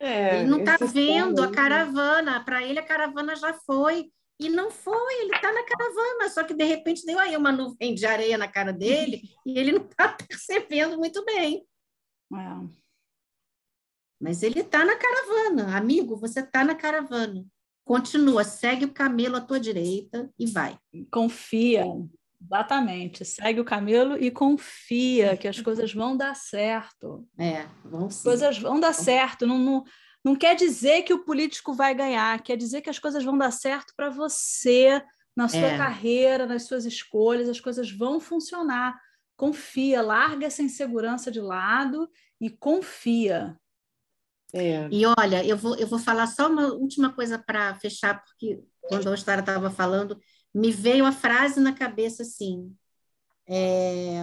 É, 0.00 0.40
ele 0.40 0.48
não 0.48 0.58
está 0.58 0.76
vendo 0.84 1.40
a 1.40 1.50
caravana. 1.52 2.44
Para 2.44 2.64
ele, 2.64 2.80
a 2.80 2.84
caravana 2.84 3.36
já 3.36 3.52
foi. 3.52 4.10
E 4.40 4.48
não 4.48 4.70
foi, 4.70 5.20
ele 5.20 5.34
está 5.34 5.52
na 5.52 5.64
caravana, 5.64 6.30
só 6.30 6.44
que 6.44 6.54
de 6.54 6.64
repente 6.64 7.04
deu 7.04 7.18
aí 7.18 7.36
uma 7.36 7.50
nuvem 7.50 7.94
de 7.94 8.06
areia 8.06 8.38
na 8.38 8.46
cara 8.46 8.72
dele 8.72 9.22
e 9.44 9.58
ele 9.58 9.72
não 9.72 9.84
está 9.84 10.08
percebendo 10.28 10.96
muito 10.96 11.24
bem. 11.24 11.66
É. 12.32 12.78
Mas 14.20 14.42
ele 14.42 14.60
está 14.60 14.84
na 14.84 14.96
caravana, 14.96 15.76
amigo, 15.76 16.16
você 16.16 16.40
está 16.40 16.64
na 16.64 16.74
caravana. 16.74 17.44
Continua, 17.84 18.44
segue 18.44 18.84
o 18.84 18.92
camelo 18.92 19.36
à 19.36 19.40
tua 19.40 19.58
direita 19.58 20.30
e 20.38 20.46
vai. 20.46 20.78
Confia, 21.10 21.84
exatamente. 22.40 23.24
Segue 23.24 23.60
o 23.60 23.64
camelo 23.64 24.16
e 24.22 24.30
confia 24.30 25.36
que 25.36 25.48
as 25.48 25.60
coisas 25.60 25.92
vão 25.92 26.16
dar 26.16 26.34
certo. 26.34 27.26
É, 27.38 27.66
vão 27.84 28.10
sim. 28.10 28.24
Coisas 28.24 28.58
vão 28.58 28.78
dar 28.78 28.92
certo. 28.92 29.46
Não, 29.46 29.58
não, 29.58 29.84
não 30.24 30.34
quer 30.36 30.54
dizer 30.54 31.02
que 31.02 31.14
o 31.14 31.24
político 31.24 31.72
vai 31.72 31.94
ganhar, 31.94 32.42
quer 32.42 32.56
dizer 32.56 32.80
que 32.80 32.90
as 32.90 32.98
coisas 32.98 33.24
vão 33.24 33.38
dar 33.38 33.50
certo 33.50 33.92
para 33.96 34.10
você, 34.10 35.02
na 35.36 35.48
sua 35.48 35.60
é. 35.60 35.76
carreira, 35.78 36.46
nas 36.46 36.64
suas 36.64 36.84
escolhas, 36.84 37.48
as 37.48 37.60
coisas 37.60 37.90
vão 37.90 38.18
funcionar. 38.18 38.98
Confia, 39.36 40.02
larga 40.02 40.46
essa 40.46 40.62
insegurança 40.62 41.30
de 41.30 41.40
lado 41.40 42.10
e 42.40 42.50
confia. 42.50 43.56
É. 44.52 44.88
E 44.90 45.06
olha, 45.06 45.44
eu 45.46 45.56
vou, 45.56 45.76
eu 45.76 45.86
vou 45.86 45.98
falar 45.98 46.26
só 46.26 46.48
uma 46.48 46.72
última 46.72 47.12
coisa 47.12 47.38
para 47.38 47.74
fechar, 47.76 48.22
porque 48.24 48.60
quando 48.80 49.06
a 49.06 49.12
Ostara 49.12 49.40
estava 49.40 49.70
falando, 49.70 50.18
me 50.52 50.72
veio 50.72 51.04
a 51.04 51.12
frase 51.12 51.60
na 51.60 51.72
cabeça 51.72 52.22
assim. 52.22 52.74
É... 53.46 54.22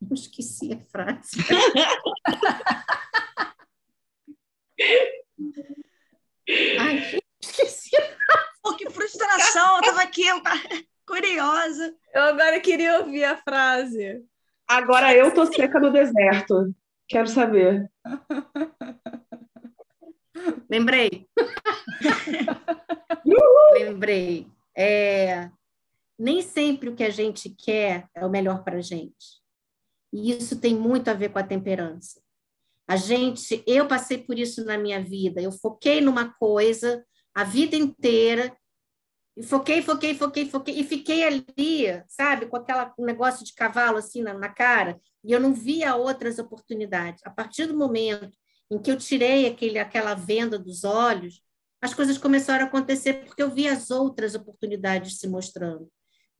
Eu 0.00 0.14
esqueci 0.14 0.72
a 0.72 0.80
frase. 0.80 1.36
Ai, 6.78 7.20
esqueci. 7.40 7.90
Pô, 8.62 8.74
que 8.76 8.88
frustração, 8.90 9.74
eu 9.74 9.80
estava 9.80 10.02
aqui, 10.02 10.26
eu 10.26 10.42
tava 10.42 10.60
curiosa. 11.06 11.94
Eu 12.12 12.22
agora 12.22 12.60
queria 12.60 13.00
ouvir 13.00 13.24
a 13.24 13.36
frase. 13.36 14.24
Agora 14.66 15.14
eu 15.14 15.32
tô 15.32 15.46
seca 15.46 15.78
no 15.78 15.92
deserto. 15.92 16.74
Quero 17.06 17.28
saber. 17.28 17.90
Lembrei. 20.70 21.28
Lembrei. 23.74 24.46
É, 24.76 25.50
nem 26.18 26.42
sempre 26.42 26.88
o 26.88 26.96
que 26.96 27.04
a 27.04 27.10
gente 27.10 27.50
quer 27.50 28.08
é 28.14 28.24
o 28.24 28.30
melhor 28.30 28.64
para 28.64 28.78
a 28.78 28.82
gente. 28.82 29.42
E 30.12 30.30
isso 30.30 30.60
tem 30.60 30.74
muito 30.74 31.08
a 31.08 31.14
ver 31.14 31.30
com 31.30 31.38
a 31.38 31.44
temperança. 31.44 32.20
A 32.86 32.96
gente, 32.96 33.62
eu 33.66 33.88
passei 33.88 34.18
por 34.18 34.38
isso 34.38 34.64
na 34.64 34.76
minha 34.76 35.02
vida. 35.02 35.40
Eu 35.40 35.52
foquei 35.52 36.00
numa 36.00 36.32
coisa 36.34 37.04
a 37.34 37.42
vida 37.42 37.74
inteira, 37.76 38.56
e 39.36 39.42
foquei, 39.42 39.82
foquei, 39.82 40.14
foquei, 40.14 40.48
foquei, 40.48 40.78
e 40.78 40.84
fiquei 40.84 41.24
ali, 41.24 41.86
sabe, 42.06 42.46
com 42.46 42.56
aquela 42.56 42.94
um 42.96 43.04
negócio 43.04 43.44
de 43.44 43.52
cavalo 43.52 43.98
assim 43.98 44.22
na, 44.22 44.32
na 44.32 44.48
cara, 44.48 45.00
e 45.24 45.32
eu 45.32 45.40
não 45.40 45.52
via 45.52 45.96
outras 45.96 46.38
oportunidades. 46.38 47.20
A 47.24 47.30
partir 47.30 47.66
do 47.66 47.76
momento 47.76 48.30
em 48.70 48.78
que 48.80 48.90
eu 48.90 48.96
tirei 48.96 49.46
aquele, 49.46 49.78
aquela 49.78 50.14
venda 50.14 50.56
dos 50.56 50.84
olhos, 50.84 51.42
as 51.82 51.92
coisas 51.92 52.16
começaram 52.16 52.64
a 52.64 52.68
acontecer 52.68 53.24
porque 53.24 53.42
eu 53.42 53.50
vi 53.50 53.66
as 53.66 53.90
outras 53.90 54.34
oportunidades 54.34 55.18
se 55.18 55.28
mostrando. 55.28 55.90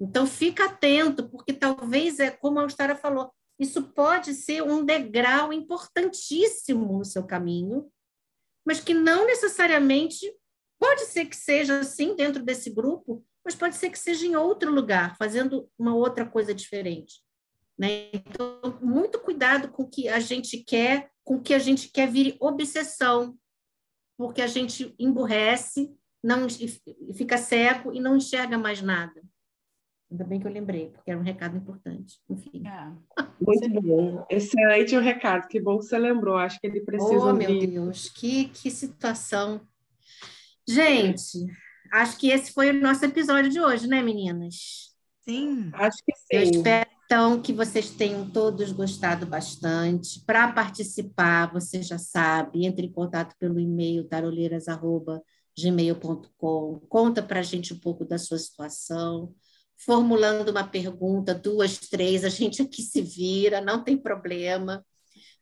Então, 0.01 0.27
fica 0.27 0.67
atento, 0.67 1.29
porque 1.29 1.53
talvez, 1.53 2.21
é 2.21 2.31
como 2.31 2.59
a 2.59 2.63
Austara 2.63 2.95
falou, 2.95 3.33
isso 3.59 3.83
pode 3.83 4.35
ser 4.35 4.63
um 4.63 4.85
degrau 4.85 5.53
importantíssimo 5.53 6.99
no 6.99 7.05
seu 7.05 7.25
caminho, 7.25 7.91
mas 8.67 8.81
que 8.81 8.95
não 8.95 9.27
necessariamente 9.27 10.33
pode 10.79 11.03
ser 11.03 11.27
que 11.27 11.37
seja 11.37 11.81
assim 11.81 12.17
dentro 12.17 12.43
desse 12.43 12.71
grupo, 12.71 13.25
mas 13.45 13.55
pode 13.55 13.77
ser 13.77 13.91
que 13.91 13.99
seja 13.99 14.27
em 14.27 14.37
outro 14.37 14.73
lugar, 14.73 15.17
fazendo 15.17 15.71
uma 15.79 15.95
outra 15.95 16.27
coisa 16.27 16.55
diferente. 16.55 17.23
Né? 17.79 18.11
Então, 18.13 18.79
muito 18.81 19.19
cuidado 19.21 19.69
com 19.69 19.83
o 19.83 19.89
que 19.89 20.09
a 20.09 20.21
gente 20.21 20.59
quer, 20.59 21.11
com 21.23 21.37
o 21.37 21.43
que 21.43 21.55
a 21.55 21.59
gente 21.59 21.89
quer 21.89 22.11
vir 22.11 22.37
obsessão, 22.41 23.37
porque 24.17 24.41
a 24.41 24.47
gente 24.47 24.95
emburrece 24.99 25.95
não, 26.23 26.47
e 26.47 27.13
fica 27.15 27.37
cego 27.37 27.93
e 27.93 28.01
não 28.01 28.17
enxerga 28.17 28.57
mais 28.57 28.81
nada. 28.81 29.23
Ainda 30.11 30.25
bem 30.25 30.39
que 30.39 30.47
eu 30.47 30.53
lembrei, 30.53 30.91
porque 30.91 31.11
era 31.11 31.19
um 31.19 31.25
recado 31.25 31.57
importante. 31.57 32.21
Enfim. 32.29 32.63
É. 32.67 32.93
Muito 33.41 33.81
bom. 33.81 34.27
Excelente 34.31 34.95
o 34.97 35.01
recado. 35.01 35.49
Que 35.49 35.59
bom 35.61 35.79
que 35.79 35.87
você 35.87 35.99
lembrou. 35.99 36.37
Acho 36.37 36.61
que 36.61 36.67
ele 36.67 36.83
precisa. 36.83 37.17
Oh, 37.17 37.33
meu 37.33 37.59
Deus, 37.59 38.11
que, 38.11 38.45
que 38.47 38.71
situação. 38.71 39.63
Gente, 40.67 41.47
acho 41.93 42.19
que 42.19 42.31
esse 42.31 42.51
foi 42.53 42.71
o 42.71 42.81
nosso 42.81 43.05
episódio 43.05 43.51
de 43.51 43.61
hoje, 43.61 43.87
né, 43.87 44.03
meninas? 44.03 44.95
Sim. 45.23 45.71
Acho 45.75 45.99
que 46.05 46.15
sim. 46.15 46.25
Eu 46.31 46.43
espero, 46.43 46.91
então, 47.05 47.43
que 47.43 47.53
vocês 47.53 47.91
tenham 47.91 48.31
todos 48.31 48.73
gostado 48.73 49.27
bastante. 49.27 50.25
Para 50.25 50.53
participar, 50.53 51.53
você 51.53 51.83
já 51.83 51.99
sabe, 51.99 52.65
entre 52.67 52.87
em 52.87 52.93
contato 52.93 53.35
pelo 53.39 53.59
e-mail 53.59 54.05
taroleiras.gmail.com. 54.05 56.81
Conta 56.89 57.23
para 57.23 57.41
a 57.41 57.43
gente 57.43 57.75
um 57.75 57.79
pouco 57.79 58.05
da 58.05 58.19
sua 58.19 58.39
situação 58.39 59.35
formulando 59.77 60.51
uma 60.51 60.67
pergunta, 60.67 61.35
duas, 61.35 61.79
três, 61.79 62.25
a 62.25 62.29
gente 62.29 62.63
aqui 62.63 62.83
se 62.83 63.03
vira, 63.03 63.61
não 63.61 63.83
tem 63.83 63.97
problema. 63.97 64.85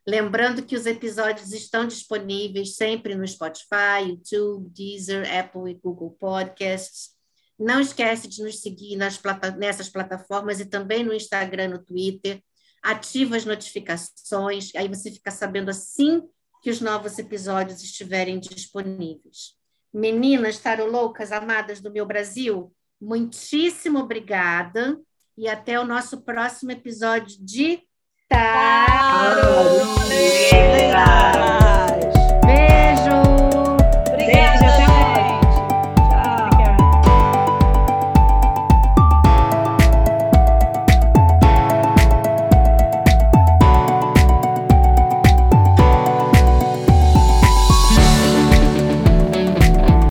Lembrando 0.05 0.65
que 0.65 0.75
os 0.75 0.85
episódios 0.85 1.53
estão 1.53 1.87
disponíveis 1.87 2.75
sempre 2.75 3.15
no 3.15 3.25
Spotify, 3.25 4.09
YouTube, 4.09 4.69
Deezer, 4.69 5.25
Apple 5.33 5.71
e 5.71 5.75
Google 5.75 6.11
Podcasts. 6.19 7.11
Não 7.57 7.79
esquece 7.79 8.27
de 8.27 8.43
nos 8.43 8.59
seguir 8.59 8.97
nas 8.97 9.17
plata 9.17 9.51
nessas 9.51 9.87
plataformas 9.87 10.59
e 10.59 10.65
também 10.65 11.05
no 11.05 11.13
Instagram, 11.13 11.69
no 11.69 11.83
Twitter. 11.83 12.43
Ativa 12.81 13.37
as 13.37 13.45
notificações, 13.45 14.75
aí 14.75 14.89
você 14.89 15.09
fica 15.09 15.31
sabendo 15.31 15.69
assim 15.69 16.21
que 16.61 16.69
os 16.69 16.81
novos 16.81 17.17
episódios 17.17 17.81
estiverem 17.81 18.39
disponíveis. 18.39 19.53
Meninas 19.93 20.61
loucas 20.89 21.31
amadas 21.31 21.79
do 21.79 21.91
meu 21.91 22.05
Brasil, 22.05 22.73
Muitíssimo 23.03 23.99
obrigada 23.99 24.97
e 25.37 25.49
até 25.49 25.77
o 25.77 25.85
nosso 25.85 26.21
próximo 26.21 26.71
episódio 26.71 27.37
de 27.43 27.81
Taroleira. 28.29 29.53